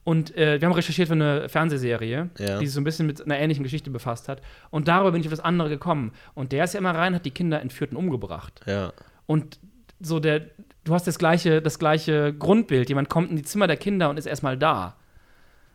[0.06, 2.58] Und äh, wir haben recherchiert für eine Fernsehserie, Ja.
[2.58, 4.42] die sich so ein bisschen mit einer ähnlichen Geschichte befasst hat.
[4.72, 6.14] Und darüber bin ich auf das andere gekommen.
[6.34, 8.62] Und der ist ja immer rein, hat die Kinder entführt und umgebracht.
[8.66, 8.92] Ja.
[9.30, 9.60] Und
[10.00, 10.42] so der,
[10.86, 12.90] du hast das gleiche, das gleiche Grundbild.
[12.90, 14.96] Jemand kommt in die Zimmer der Kinder und ist erstmal da.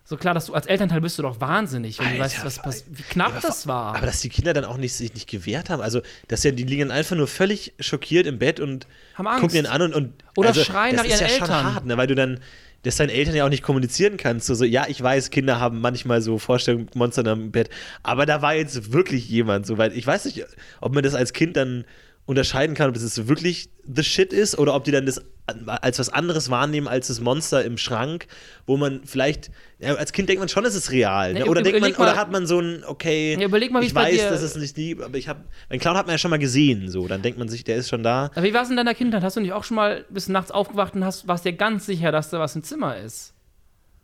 [0.05, 2.85] So klar, dass du als Elternteil bist du doch wahnsinnig, wenn du weißt, was pass-
[2.91, 3.95] wie knapp aber das war.
[3.95, 5.81] Aber dass die Kinder dann auch nicht, sich nicht gewehrt haben.
[5.81, 9.83] Also, dass ja, die liegen einfach nur völlig schockiert im Bett und gucken ihn an
[9.83, 9.95] und.
[9.95, 11.75] und Oder also, schreien das nach ist ihren ja schon Eltern.
[11.75, 11.97] hart, ne?
[11.97, 12.41] weil du dann
[12.83, 14.47] das deinen Eltern ja auch nicht kommunizieren kannst.
[14.49, 17.71] So, so, ja, ich weiß, Kinder haben manchmal so Vorstellungen, mit Monstern am Bett,
[18.03, 20.45] aber da war jetzt wirklich jemand so, weil ich weiß nicht,
[20.83, 21.85] ob man das als Kind dann
[22.27, 25.23] unterscheiden kann, ob das wirklich the shit ist oder ob die dann das
[25.67, 28.27] als was anderes wahrnehmen als das Monster im Schrank,
[28.67, 31.35] wo man vielleicht, ja, als Kind denkt man schon, es ist real.
[31.35, 31.45] Ne?
[31.45, 33.95] Oder, denkt man, mal- oder hat man so ein, okay, Ja, überleg mal, wie ich
[33.95, 36.39] weiß, dass es nicht nie, aber ich habe, einen Clown hat man ja schon mal
[36.39, 38.31] gesehen, so, dann denkt man sich, der ist schon da.
[38.35, 39.23] Aber wie war es in deiner Kindheit?
[39.23, 42.11] Hast du nicht auch schon mal bis nachts aufgewacht und hast, warst dir ganz sicher,
[42.11, 43.34] dass da was im Zimmer ist?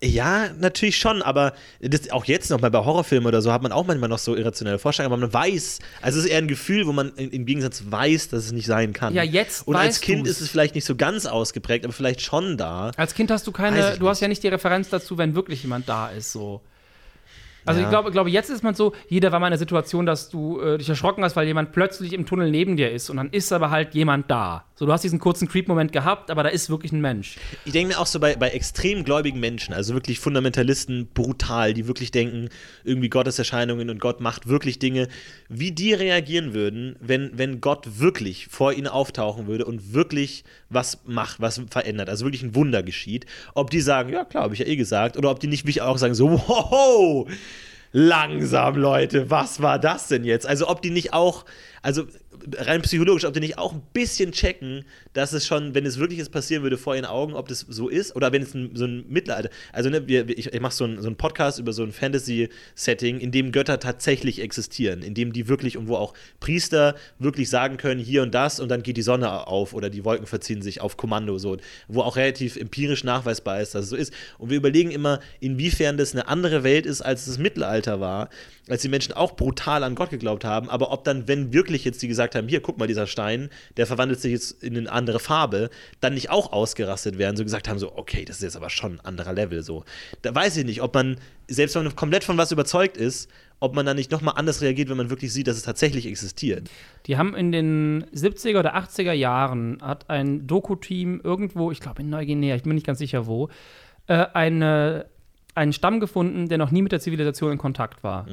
[0.03, 3.71] Ja, natürlich schon, aber das, auch jetzt noch mal bei Horrorfilmen oder so hat man
[3.71, 6.87] auch manchmal noch so irrationelle Vorstellungen, aber man weiß, also es ist eher ein Gefühl,
[6.87, 9.13] wo man im Gegensatz weiß, dass es nicht sein kann.
[9.15, 10.31] Ja, jetzt Und als Kind du's.
[10.37, 12.93] ist es vielleicht nicht so ganz ausgeprägt, aber vielleicht schon da.
[12.97, 15.87] Als Kind hast du keine, du hast ja nicht die Referenz dazu, wenn wirklich jemand
[15.87, 16.63] da ist, so.
[17.67, 17.87] Also Ja.
[17.87, 20.61] ich glaube, glaube, jetzt ist man so, jeder war mal in der Situation, dass du
[20.61, 23.53] äh, dich erschrocken hast, weil jemand plötzlich im Tunnel neben dir ist und dann ist
[23.53, 24.65] aber halt jemand da.
[24.81, 27.37] So, du hast diesen kurzen Creep-Moment gehabt, aber da ist wirklich ein Mensch.
[27.67, 31.87] Ich denke mir auch so bei, bei extrem gläubigen Menschen, also wirklich Fundamentalisten, brutal, die
[31.87, 32.49] wirklich denken,
[32.83, 35.09] irgendwie Gotteserscheinungen und Gott macht wirklich Dinge,
[35.51, 41.01] wie die reagieren würden, wenn, wenn Gott wirklich vor ihnen auftauchen würde und wirklich was
[41.05, 43.27] macht, was verändert, also wirklich ein Wunder geschieht.
[43.53, 45.83] Ob die sagen, ja klar, habe ich ja eh gesagt, oder ob die nicht mich
[45.83, 47.29] auch sagen, so, wow,
[47.93, 50.47] langsam, Leute, was war das denn jetzt?
[50.47, 51.45] Also ob die nicht auch,
[51.83, 52.05] also
[52.57, 56.19] rein psychologisch, ob die nicht auch ein bisschen checken, dass es schon, wenn es wirklich
[56.19, 58.85] jetzt passieren würde vor ihren Augen, ob das so ist oder wenn es ein, so
[58.85, 61.83] ein Mittelalter, also ne, wir, ich, ich mache so, ein, so einen Podcast über so
[61.83, 66.95] ein Fantasy-Setting, in dem Götter tatsächlich existieren, in dem die wirklich und wo auch Priester
[67.19, 70.27] wirklich sagen können, hier und das und dann geht die Sonne auf oder die Wolken
[70.27, 71.57] verziehen sich auf Kommando, so,
[71.89, 74.13] wo auch relativ empirisch nachweisbar ist, dass es so ist.
[74.39, 78.29] Und wir überlegen immer, inwiefern das eine andere Welt ist, als das Mittelalter war,
[78.69, 82.03] als die Menschen auch brutal an Gott geglaubt haben, aber ob dann, wenn wirklich jetzt
[82.03, 85.19] die gesagt haben, hier, guck mal, dieser Stein, der verwandelt sich jetzt in eine andere
[85.19, 85.71] Farbe,
[86.01, 88.95] dann nicht auch ausgerastet werden, so gesagt haben, so, okay, das ist jetzt aber schon
[88.95, 89.85] ein anderer Level, so.
[90.23, 91.17] Da weiß ich nicht, ob man,
[91.49, 94.89] selbst wenn man komplett von was überzeugt ist, ob man dann nicht nochmal anders reagiert,
[94.89, 96.71] wenn man wirklich sieht, dass es tatsächlich existiert.
[97.07, 102.09] Die haben in den 70er oder 80er Jahren, hat ein Doku-Team irgendwo, ich glaube in
[102.09, 103.51] Neuguinea, ich bin mir nicht ganz sicher wo,
[104.07, 105.07] äh, eine,
[105.55, 108.27] einen Stamm gefunden, der noch nie mit der Zivilisation in Kontakt war.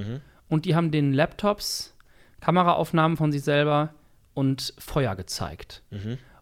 [0.49, 1.93] Und die haben den Laptops
[2.41, 3.93] Kameraaufnahmen von sich selber
[4.33, 5.83] und Feuer gezeigt.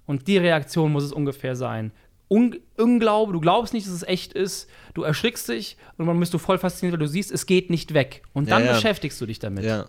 [0.06, 1.92] Und die Reaktion muss es ungefähr sein.
[2.30, 6.34] Un Unglaube, du glaubst nicht, dass es echt ist, du erschrickst dich und dann bist
[6.34, 8.24] du voll fasziniert, weil du siehst, es geht nicht weg.
[8.34, 8.74] Und dann Ja, ja.
[8.74, 9.64] beschäftigst du dich damit.
[9.64, 9.86] Ja.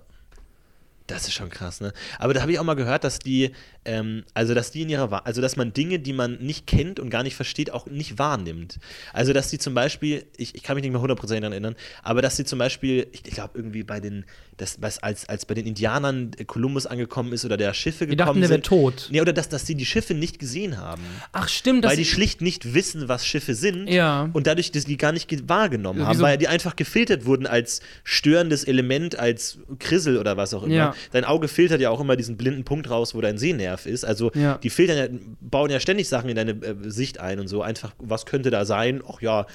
[1.08, 1.92] Das ist schon krass, ne?
[2.18, 3.52] Aber da habe ich auch mal gehört, dass die,
[3.84, 7.10] ähm, also dass die in ihrer, also dass man Dinge, die man nicht kennt und
[7.10, 8.78] gar nicht versteht, auch nicht wahrnimmt.
[9.12, 12.22] Also dass die zum Beispiel, ich, ich kann mich nicht mehr 100% daran erinnern, aber
[12.22, 14.24] dass die zum Beispiel, ich, ich glaube irgendwie bei den,
[14.56, 18.26] das, was als, als bei den Indianern Kolumbus angekommen ist oder der Schiffe Die gekommen
[18.26, 18.66] dachten, der wäre sind.
[18.66, 19.08] tot.
[19.12, 21.02] Nee, oder dass, dass die die Schiffe nicht gesehen haben.
[21.32, 21.84] Ach, stimmt.
[21.84, 24.28] Weil die schlicht nicht wissen, was Schiffe sind Ja.
[24.32, 27.80] und dadurch das die gar nicht ge- wahrgenommen haben, weil die einfach gefiltert wurden als
[28.02, 30.74] störendes Element, als Krissel oder was auch immer.
[30.74, 30.94] Ja.
[31.12, 34.04] Dein Auge filtert ja auch immer diesen blinden Punkt raus, wo dein Sehnerv ist.
[34.04, 34.58] Also Ja.
[34.58, 37.62] die filtern ja, bauen ja ständig Sachen in deine äh, Sicht ein und so.
[37.62, 39.02] Einfach, was könnte da sein?
[39.08, 39.46] Ach ja,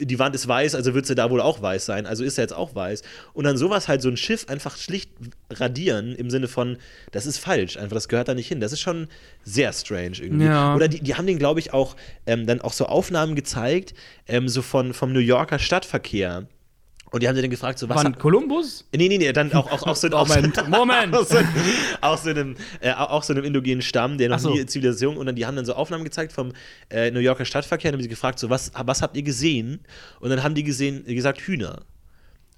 [0.00, 2.06] die Wand ist weiß, also wird sie da wohl auch weiß sein.
[2.06, 3.02] Also ist er jetzt auch weiß.
[3.32, 5.10] Und dann sowas halt so ein Schiff einfach schlicht
[5.50, 6.76] radieren im Sinne von,
[7.12, 8.60] das ist falsch, einfach das gehört da nicht hin.
[8.60, 9.08] Das ist schon
[9.42, 10.46] sehr strange irgendwie.
[10.46, 10.74] Ja.
[10.74, 13.94] Oder die, die haben den, glaube ich, auch ähm, dann auch so Aufnahmen gezeigt,
[14.28, 16.46] ähm, so von, vom New Yorker Stadtverkehr.
[17.10, 18.02] Und die haben sie dann gefragt, so was.
[18.02, 18.18] Wann?
[18.18, 18.84] Kolumbus?
[18.92, 21.14] Nee, nee, nee, dann auch, auch, auch so, auch so, Moment, Moment.
[21.14, 21.38] auch so,
[22.00, 24.50] auch so einem, äh, auch so einem indogenen Stamm, der noch so.
[24.50, 26.52] nie Zivilisation, und dann die haben dann so Aufnahmen gezeigt vom
[26.90, 29.80] äh, New Yorker Stadtverkehr, und haben sie gefragt, so was, was habt ihr gesehen?
[30.20, 31.82] Und dann haben die gesehen, gesagt, Hühner.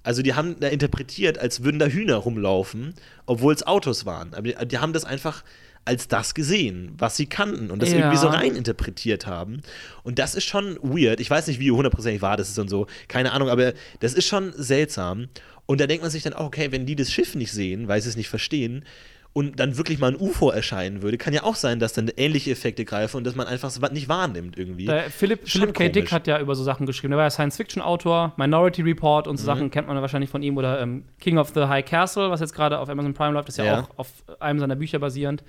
[0.01, 2.95] Also die haben da interpretiert, als würden da Hühner rumlaufen,
[3.25, 4.33] obwohl es Autos waren.
[4.33, 5.43] Aber die, die haben das einfach
[5.89, 7.97] als das gesehen, was sie kannten und das Ja.
[7.97, 9.61] irgendwie so rein interpretiert haben.
[10.03, 11.19] Und das ist schon weird.
[11.19, 12.85] Ich weiß nicht, wie hundertprozentig wahr das ist und so.
[13.07, 15.29] Keine Ahnung, aber das ist schon seltsam.
[15.65, 17.99] Und da denkt man sich dann auch, okay, wenn die das Schiff nicht sehen, weil
[18.01, 18.85] sie es nicht verstehen,
[19.31, 22.49] und dann wirklich mal ein UFO erscheinen würde, kann ja auch sein, dass dann ähnliche
[22.49, 24.85] Effekte greifen und dass man einfach es nicht wahrnimmt irgendwie.
[24.87, 25.89] Der Philipp, Philipp K.
[25.89, 27.11] Dick hat ja über so Sachen geschrieben.
[27.11, 29.29] Der war ja Science-Fiction-Autor, Minority Report Mhm.
[29.29, 30.57] und so Sachen kennt man ja wahrscheinlich von ihm.
[30.57, 33.59] Oder ähm, King of the High Castle, was jetzt gerade auf Amazon Prime läuft, ist
[33.59, 33.79] ja, Ja.
[33.81, 34.07] auch auf
[34.39, 35.43] einem seiner Bücher basierend.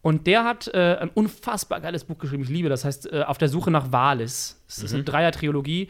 [0.00, 2.84] Und der hat äh, ein unfassbar geiles Buch geschrieben, ich liebe das.
[2.84, 4.62] heißt äh, Auf der Suche nach Valis.
[4.66, 4.84] Das Mhm.
[4.84, 5.88] ist eine Dreier-Trilogie,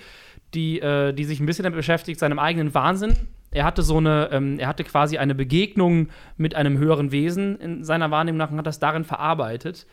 [0.54, 3.14] die, äh, die sich ein bisschen damit beschäftigt, seinem eigenen Wahnsinn.
[3.50, 7.84] Er hatte so eine, ähm, er hatte quasi eine Begegnung mit einem höheren Wesen in
[7.84, 9.86] seiner Wahrnehmung nach und hat das darin verarbeitet.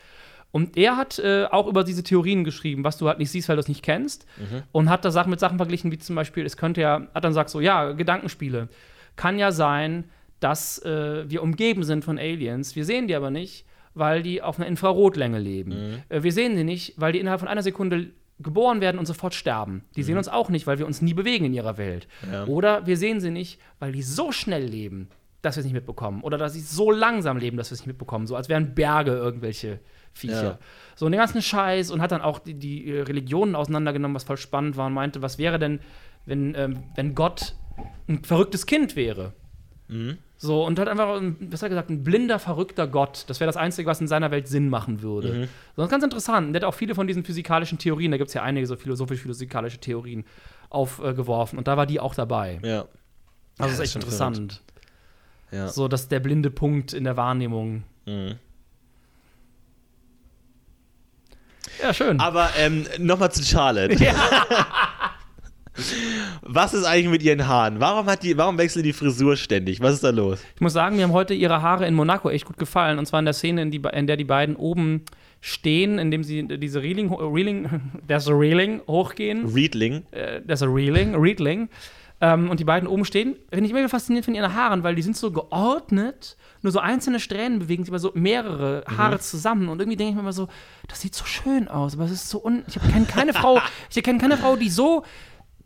[0.52, 3.56] Und er hat äh, auch über diese Theorien geschrieben, was du halt nicht siehst, weil
[3.56, 4.26] du es nicht kennst.
[4.72, 7.30] Und hat da Sachen mit Sachen verglichen, wie zum Beispiel, es könnte ja, hat dann
[7.32, 8.68] gesagt so, ja, Gedankenspiele.
[9.16, 10.04] Kann ja sein,
[10.40, 12.76] dass äh, wir umgeben sind von Aliens.
[12.76, 16.02] Wir sehen die aber nicht, weil die auf einer Infrarotlänge leben.
[16.08, 19.34] Äh, wir sehen sie nicht, weil die innerhalb von einer Sekunde geboren werden und sofort
[19.34, 19.84] sterben.
[19.96, 22.06] Die sehen uns auch nicht, weil wir uns nie bewegen in ihrer Welt.
[22.30, 22.44] Ja.
[22.44, 25.08] Oder wir sehen sie nicht, weil die so schnell leben,
[25.40, 26.22] dass wir es nicht mitbekommen.
[26.22, 28.26] Oder dass sie so langsam leben, dass wir es nicht mitbekommen.
[28.26, 29.80] So als wären Berge irgendwelche
[30.12, 30.42] Viecher.
[30.42, 30.58] Ja.
[30.96, 34.36] So den ganzen Scheiß und hat dann auch die, die äh, Religionen auseinandergenommen, was voll
[34.36, 35.80] spannend war und meinte, was wäre denn,
[36.26, 37.54] wenn, ähm, wenn Gott
[38.06, 39.32] ein verrücktes Kind wäre?
[39.88, 40.18] Mhm.
[40.38, 43.24] So, und hat einfach, ein- was hat er gesagt, ein blinder, verrückter Gott.
[43.28, 45.32] Das wäre das Einzige, was in seiner Welt Sinn machen würde.
[45.32, 45.42] Mhm.
[45.44, 46.48] So, das ist ganz interessant.
[46.48, 48.76] Und der hat auch viele von diesen physikalischen Theorien, da gibt es ja einige so
[48.76, 50.24] philosophisch-physikalische Theorien
[50.68, 51.58] aufgeworfen.
[51.58, 52.58] und da war die auch dabei.
[52.62, 52.80] ja.
[52.80, 52.88] Also,
[53.58, 54.62] Ja, das ist echt interessant.
[55.52, 55.68] Ja.
[55.68, 57.84] So, dass der blinde Punkt in der Wahrnehmung.
[58.04, 58.34] Mhm.
[61.82, 62.20] Ja, schön.
[62.20, 63.94] Aber ähm, nochmal zu Charlotte.
[66.42, 67.80] Was ist eigentlich mit ihren Haaren?
[67.80, 69.80] Warum, hat die, warum wechselt die Frisur ständig?
[69.80, 70.40] Was ist da los?
[70.54, 72.98] Ich muss sagen, mir haben heute ihre Haare in Monaco echt gut gefallen.
[72.98, 75.02] Und zwar in der Szene, in, die, in der die beiden oben
[75.40, 77.68] stehen, indem sie diese Reeling, Reeling,
[78.08, 79.46] there's a Reeling hochgehen.
[79.46, 80.04] Riedling.
[80.10, 81.68] Äh, there's a Reeling, Reedling.
[82.18, 83.36] Ähm, und die beiden oben stehen.
[83.50, 86.36] Finde ich mega faszinierend von ihren Haaren, weil die sind so geordnet.
[86.62, 89.68] Nur so einzelne Strähnen bewegen sich aber so mehrere Haare zusammen.
[89.68, 90.48] Und irgendwie denke ich mir immer so,
[90.88, 92.64] das sieht so schön aus, aber es ist so un.
[92.68, 93.60] Ich kenne keine Frau,
[93.94, 95.04] ich kenne keine Frau, die so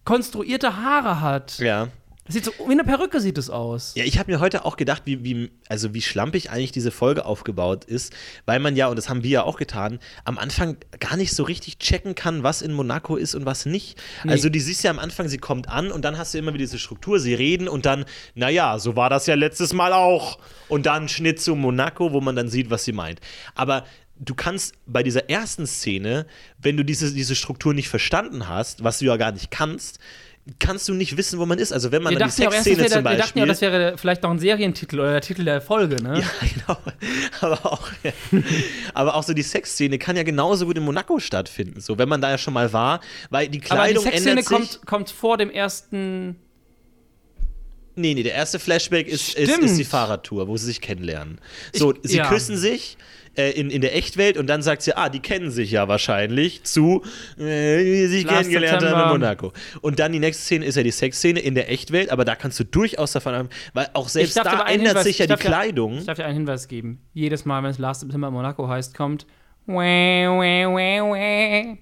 [0.04, 1.58] konstruierte Haare hat.
[1.58, 1.88] Ja.
[2.30, 3.92] Das sieht so, wie eine Perücke sieht es aus.
[3.96, 7.24] Ja, ich habe mir heute auch gedacht, wie, wie, also wie schlampig eigentlich diese Folge
[7.24, 8.12] aufgebaut ist,
[8.46, 11.42] weil man ja, und das haben wir ja auch getan, am Anfang gar nicht so
[11.42, 14.00] richtig checken kann, was in Monaco ist und was nicht.
[14.22, 14.30] Nee.
[14.30, 16.62] Also die siehst ja am Anfang, sie kommt an und dann hast du immer wieder
[16.62, 18.04] diese Struktur, sie reden und dann,
[18.36, 20.38] naja, so war das ja letztes Mal auch.
[20.68, 23.18] Und dann Schnitt zu Monaco, wo man dann sieht, was sie meint.
[23.56, 23.84] Aber
[24.20, 26.26] du kannst bei dieser ersten Szene,
[26.58, 29.98] wenn du diese, diese Struktur nicht verstanden hast, was du ja gar nicht kannst,
[30.58, 31.72] kannst du nicht wissen, wo man ist.
[31.72, 33.40] Also wenn man Wir dann die Sexszene wäre, zum wir dachten Beispiel...
[33.42, 36.20] ja, das wäre vielleicht noch ein Serientitel oder der Titel der Folge, ne?
[36.20, 36.78] Ja, genau.
[37.40, 37.88] Aber auch,
[38.94, 42.20] aber auch so die Sexszene kann ja genauso gut in Monaco stattfinden, so wenn man
[42.20, 43.00] da ja schon mal war,
[43.30, 44.56] weil die Aber die Kleidung Sexszene ändert sich.
[44.56, 46.36] kommt, kommt vor dem ersten.
[47.96, 51.40] Nee, nee, der erste Flashback ist, ist, ist die Fahrradtour, wo sie sich kennenlernen.
[51.72, 52.28] So, Ich- sie ja.
[52.28, 52.96] küssen sich
[53.40, 56.64] äh, in, in der Echtwelt und dann sagt sie, ah, die kennen sich ja wahrscheinlich
[56.64, 57.02] zu,
[57.38, 59.04] äh, wie sie sich Last kennengelernt haben September.
[59.14, 59.52] in Monaco.
[59.80, 62.58] Und dann die nächste Szene ist ja die Sexszene in der Echtwelt, aber da kannst
[62.60, 65.98] du durchaus davon haben, weil auch selbst da ändert Hinweis- sich ja die dir- Kleidung.
[65.98, 67.00] Ich darf dir einen Hinweis geben.
[67.12, 69.26] Jedes Mal, wenn es Last September in Monaco heißt, kommt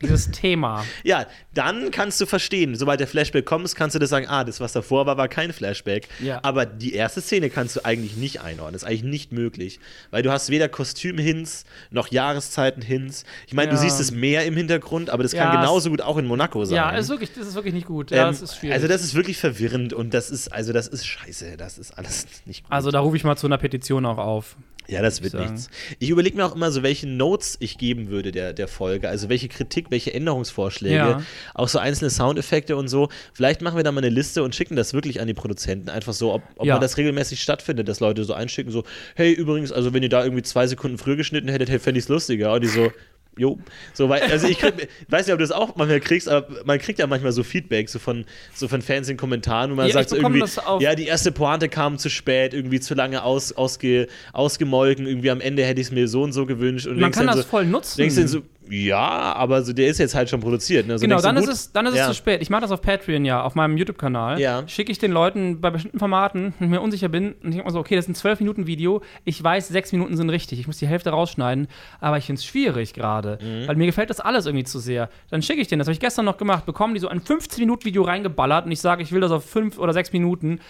[0.03, 0.85] Dieses Thema.
[1.05, 4.61] Ja, dann kannst du verstehen, sobald der Flashback kommt, kannst du das sagen, ah, das,
[4.61, 6.09] was davor war, war kein Flashback.
[6.20, 6.41] Ja.
[6.43, 8.74] Aber die erste Szene kannst du eigentlich nicht einordnen.
[8.74, 9.81] Das ist eigentlich nicht möglich.
[10.11, 13.24] Weil du hast weder Kostüm-Hints noch Jahreszeiten-Hints.
[13.47, 13.83] Ich meine, du Ja.
[13.83, 16.64] siehst das Meer im Hintergrund, aber das Ja, kann es- genauso gut auch in Monaco
[16.64, 16.76] sein.
[16.76, 18.11] Ja, ist wirklich, das ist wirklich nicht gut.
[18.11, 18.74] Ja, Ähm, das ist schwierig.
[18.74, 21.57] Also das ist wirklich verwirrend und das ist, also das ist scheiße.
[21.57, 22.72] Das ist alles nicht gut.
[22.72, 24.57] Also da rufe ich mal zu einer Petition auch auf.
[24.91, 25.53] Ja, das wird sagen.
[25.53, 25.68] nichts.
[25.99, 29.09] Ich überlege mir auch immer so, welche Notes ich geben würde der, der Folge.
[29.09, 31.22] Also welche Kritik, welche Änderungsvorschläge, Ja.
[31.55, 33.09] auch so einzelne Soundeffekte und so.
[33.34, 35.91] Vielleicht machen wir da mal eine Liste und schicken das wirklich an die Produzenten.
[35.91, 36.74] Einfach so, ob, ob Ja.
[36.74, 38.84] man das regelmäßig stattfindet, dass Leute so einschicken, so,
[39.14, 42.05] hey, übrigens, also wenn ihr da irgendwie zwei Sekunden früher geschnitten hättet, hey, fände ich
[42.05, 42.55] es lustiger.
[42.55, 42.91] Und die so,
[43.39, 43.59] Jo,
[43.95, 46.78] so weil, also ich krieg, weiß nicht, ob du das auch manchmal kriegst, aber man
[46.78, 49.95] kriegt ja manchmal so Feedback so von, so von Fans in Kommentaren, wo man Ja,
[49.95, 50.43] sagt so irgendwie,
[50.80, 55.41] ja, die erste Pointe kam zu spät, irgendwie zu lange aus, ausge, ausgemolken, irgendwie am
[55.41, 56.86] Ende hätte ich es mir so und so gewünscht.
[56.86, 57.99] Und du Man kann das so, voll nutzen.
[57.99, 58.99] denkst dann so, ja,
[59.35, 60.87] aber so, der ist jetzt halt schon produziert.
[60.87, 60.99] Ne?
[60.99, 62.03] So Genau, dann ist, gut, es, dann ist ja.
[62.03, 62.43] es zu spät.
[62.43, 64.41] Ich mache das auf Patreon ja, auf meinem YouTube-Kanal.
[64.41, 64.62] Ja.
[64.66, 67.64] Schicke ich den Leuten bei bestimmten Formaten, wenn ich mir unsicher bin, und ich denke
[67.64, 69.03] mal so, okay, das ist ein 12-Minuten-Video.
[69.25, 70.61] Ich weiß, sechs Minuten sind richtig.
[70.61, 71.69] Ich muss die Hälfte rausschneiden.
[72.01, 73.69] Aber ich finde es schwierig gerade, Mhm.
[73.69, 75.09] weil mir gefällt das alles irgendwie zu sehr.
[75.31, 78.03] Dann schicke ich den, das habe ich gestern noch gemacht, bekommen die so ein 15-Minuten-Video
[78.03, 80.61] reingeballert und ich sage, ich will das auf fünf oder sechs Minuten.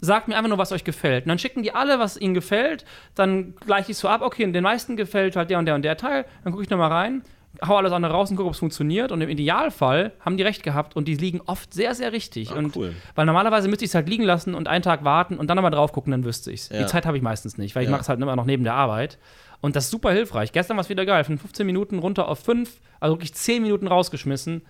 [0.00, 1.24] Sagt mir einfach nur, was euch gefällt.
[1.24, 2.84] Und dann schicken die alle, was ihnen gefällt.
[3.16, 5.96] Dann gleiche ich so ab, okay, den meisten gefällt halt der und der und der
[5.96, 6.24] Teil.
[6.44, 7.22] Dann gucke ich nochmal rein,
[7.66, 9.12] hau alles andere raus und gucke, ob es funktioniert.
[9.12, 12.52] Und im Idealfall haben die recht gehabt und die liegen oft sehr, sehr richtig.
[12.52, 12.94] Ah, und cool.
[13.14, 15.70] Weil normalerweise müsste ich es halt liegen lassen und einen Tag warten und dann nochmal
[15.70, 16.68] drauf gucken, dann wüsste ich es.
[16.68, 16.80] Ja.
[16.80, 17.92] Die Zeit habe ich meistens nicht, weil ich Ja.
[17.92, 19.18] mache es halt immer noch neben der Arbeit.
[19.60, 20.52] Und das ist super hilfreich.
[20.52, 21.24] Gestern war es wieder geil.
[21.24, 24.62] Von 15 Minuten runter auf 5, also wirklich 10 Minuten rausgeschmissen.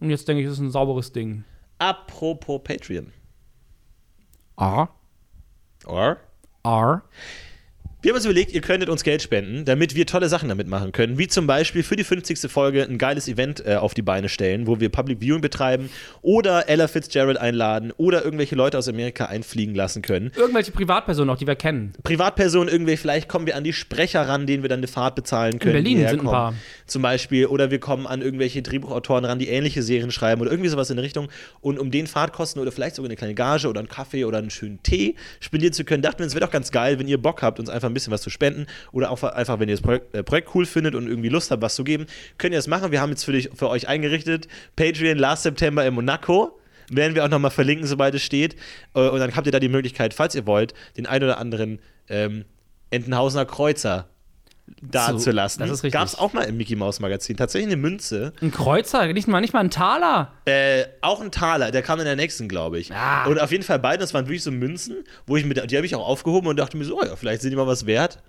[0.00, 1.44] Und jetzt denke ich, das ist ein sauberes Ding.
[1.78, 3.12] Apropos Patreon.
[4.58, 4.88] R.
[5.86, 6.16] Or?
[6.64, 7.02] R.
[8.02, 10.90] Wir haben uns überlegt, ihr könntet uns Geld spenden, damit wir tolle Sachen damit machen
[10.90, 11.18] können.
[11.18, 12.50] Wie zum Beispiel für die 50.
[12.50, 15.88] Folge ein geiles Event äh, auf die Beine stellen, wo wir Public Viewing betreiben
[16.20, 20.32] oder Ella Fitzgerald einladen oder irgendwelche Leute aus Amerika einfliegen lassen können.
[20.34, 21.92] Irgendwelche Privatpersonen noch, die wir kennen.
[22.02, 25.60] Privatpersonen irgendwie, vielleicht kommen wir an die Sprecher ran, denen wir dann eine Fahrt bezahlen
[25.60, 25.74] können.
[25.74, 26.54] Berlin die sind ein paar.
[26.88, 27.46] Zum Beispiel.
[27.46, 30.96] Oder wir kommen an irgendwelche Drehbuchautoren ran, die ähnliche Serien schreiben oder irgendwie sowas in
[30.96, 31.28] der Richtung.
[31.60, 34.50] Und um den Fahrtkosten oder vielleicht sogar eine kleine Gage oder einen Kaffee oder einen
[34.50, 37.42] schönen Tee spendieren zu können, dachten wir, es wäre doch ganz geil, wenn ihr Bock
[37.42, 38.66] habt, uns einfach ein bisschen was zu spenden.
[38.92, 41.62] Oder auch einfach, wenn ihr das Projekt, äh, Projekt cool findet und irgendwie Lust habt,
[41.62, 42.06] was zu geben,
[42.38, 42.92] könnt ihr das machen.
[42.92, 44.48] Wir haben jetzt für, dich, für euch eingerichtet.
[44.76, 46.58] Patreon last September in Monaco.
[46.90, 48.56] Werden wir auch nochmal verlinken, sobald es steht.
[48.94, 51.78] Äh, Und dann habt ihr da die Möglichkeit, falls ihr wollt, den ein oder anderen
[52.08, 52.44] ähm,
[52.90, 54.08] Entenhausener Kreuzer
[54.80, 55.60] dazulassen.
[55.60, 55.92] das ist richtig.
[55.92, 57.36] Gab es auch mal im Mickey Mouse Magazin.
[57.36, 58.32] Tatsächlich eine Münze.
[58.40, 60.32] Ein Kreuzer, nicht mal, nicht mal ein Taler.
[60.44, 62.92] Äh, auch ein Taler, der kam in der nächsten, glaube ich.
[62.92, 63.26] Ah.
[63.26, 65.86] Und auf jeden Fall beide, das waren wirklich so Münzen, wo ich mit, die habe
[65.86, 68.22] ich auch aufgehoben und dachte mir so, oh ja, vielleicht sind die mal was wert.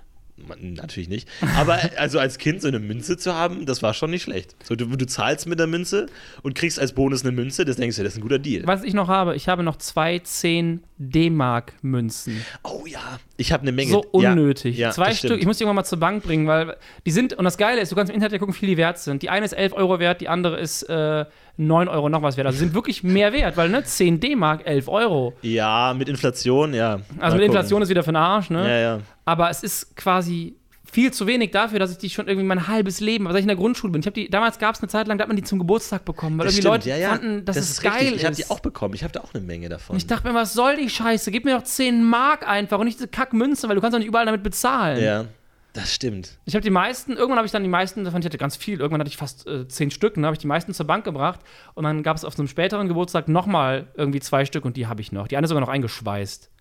[0.60, 1.28] Natürlich nicht.
[1.58, 4.56] Aber also als Kind so eine Münze zu haben, das war schon nicht schlecht.
[4.64, 6.08] So, du, du zahlst mit der Münze
[6.42, 8.66] und kriegst als Bonus eine Münze, das denkst du, das ist ein guter Deal.
[8.66, 12.46] Was ich noch habe, ich habe noch zwei 10 D-Mark-Münzen.
[12.64, 13.92] Oh ja, ich habe eine Menge.
[13.92, 14.78] So unnötig.
[14.78, 15.42] Ja, ja, Zwei Stück, stimmt.
[15.42, 16.76] ich muss die irgendwann mal zur Bank bringen, weil
[17.06, 18.78] die sind, und das Geile ist, du kannst im Internet ja gucken, wie viel die
[18.78, 19.22] wert sind.
[19.22, 21.26] Die eine ist 11 Euro wert, die andere ist äh,
[21.58, 22.48] 9 Euro noch was wert.
[22.48, 25.34] Also sind wirklich mehr wert, weil ne, 10 D-Mark, 11 Euro.
[25.42, 26.94] Ja, mit Inflation, ja.
[26.94, 27.44] Also Mal mit gucken.
[27.44, 28.68] Inflation ist wieder für den Arsch, ne?
[28.68, 29.00] Ja, ja.
[29.26, 30.56] Aber es ist quasi
[30.94, 33.48] viel zu wenig dafür, dass ich die schon irgendwie mein halbes Leben, weil ich in
[33.48, 34.02] der Grundschule bin.
[34.02, 36.06] Ich habe die, damals gab es eine Zeit lang, da hat man die zum Geburtstag
[36.06, 37.10] bekommen, weil Das irgendwie stimmt, Leute ja, ja.
[37.10, 38.16] fanden, dass das es ist geil richtig.
[38.18, 38.38] Ich habe ist.
[38.38, 38.94] die auch bekommen.
[38.94, 39.96] Ich habe da auch eine Menge davon.
[39.96, 41.32] Und ich dachte mir, was soll die Scheiße?
[41.32, 44.08] Gib mir doch 10 Mark einfach und nicht diese Kackmünze, weil du kannst doch nicht
[44.08, 45.04] überall damit bezahlen.
[45.04, 45.26] ja,
[45.74, 46.38] das stimmt.
[46.46, 48.80] Ich habe die meisten, irgendwann habe ich dann die meisten davon, ich hatte ganz viel,
[48.80, 51.40] irgendwann hatte ich fast äh, zehn Stück, ne, habe ich die meisten zur Bank gebracht
[51.74, 54.86] und dann gab es auf so einem späteren Geburtstag nochmal irgendwie zwei Stück und die
[54.86, 55.28] habe ich noch.
[55.28, 56.52] Die eine sogar noch eingeschweißt.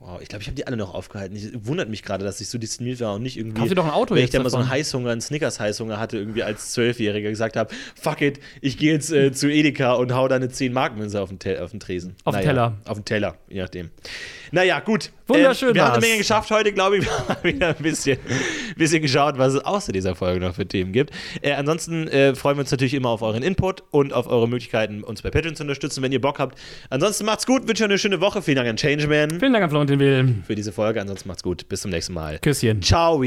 [0.00, 1.34] Wow, ich glaube, ich habe die alle noch aufgehalten.
[1.34, 3.58] Ich wundert mich gerade, dass ich so diszipliniert war und nicht irgendwie.
[3.58, 4.68] Kauf dir doch ein Auto Wenn ich da mal so einen.
[4.68, 9.32] Heißhunger, einen Snickers-Heißhunger hatte, irgendwie als Zwölfjähriger gesagt habe: Fuck it, ich gehe jetzt äh,
[9.32, 12.14] zu Edeka und hau da eine 10-Mark-Münze auf den, Te auf den Tresen.
[12.22, 12.76] Auf den Teller.
[12.84, 13.90] Auf den Teller, je nachdem.
[14.52, 15.10] Naja, gut.
[15.28, 16.00] Wunderschön Ähm, wir haben eine.
[16.00, 17.04] Menge geschafft heute, glaube ich.
[17.04, 18.18] Wir haben wieder ein bisschen,
[18.76, 21.10] bisschen geschaut, was es außer dieser Folge noch für Themen gibt.
[21.42, 25.04] Äh, ansonsten äh, freuen wir uns natürlich immer auf euren Input und auf eure Möglichkeiten,
[25.04, 26.58] uns bei Patreon zu unterstützen, wenn ihr Bock habt.
[26.90, 28.42] Ansonsten macht's gut, wünsche euch eine schöne Woche.
[28.42, 30.34] Vielen Dank an Changeman Vielen Dank an Florentin Will.
[30.46, 31.00] für diese Folge.
[31.00, 31.68] Ansonsten macht's gut.
[31.68, 32.38] Bis zum nächsten Mal.
[32.38, 32.82] Küsschen.
[32.82, 33.22] Ciao.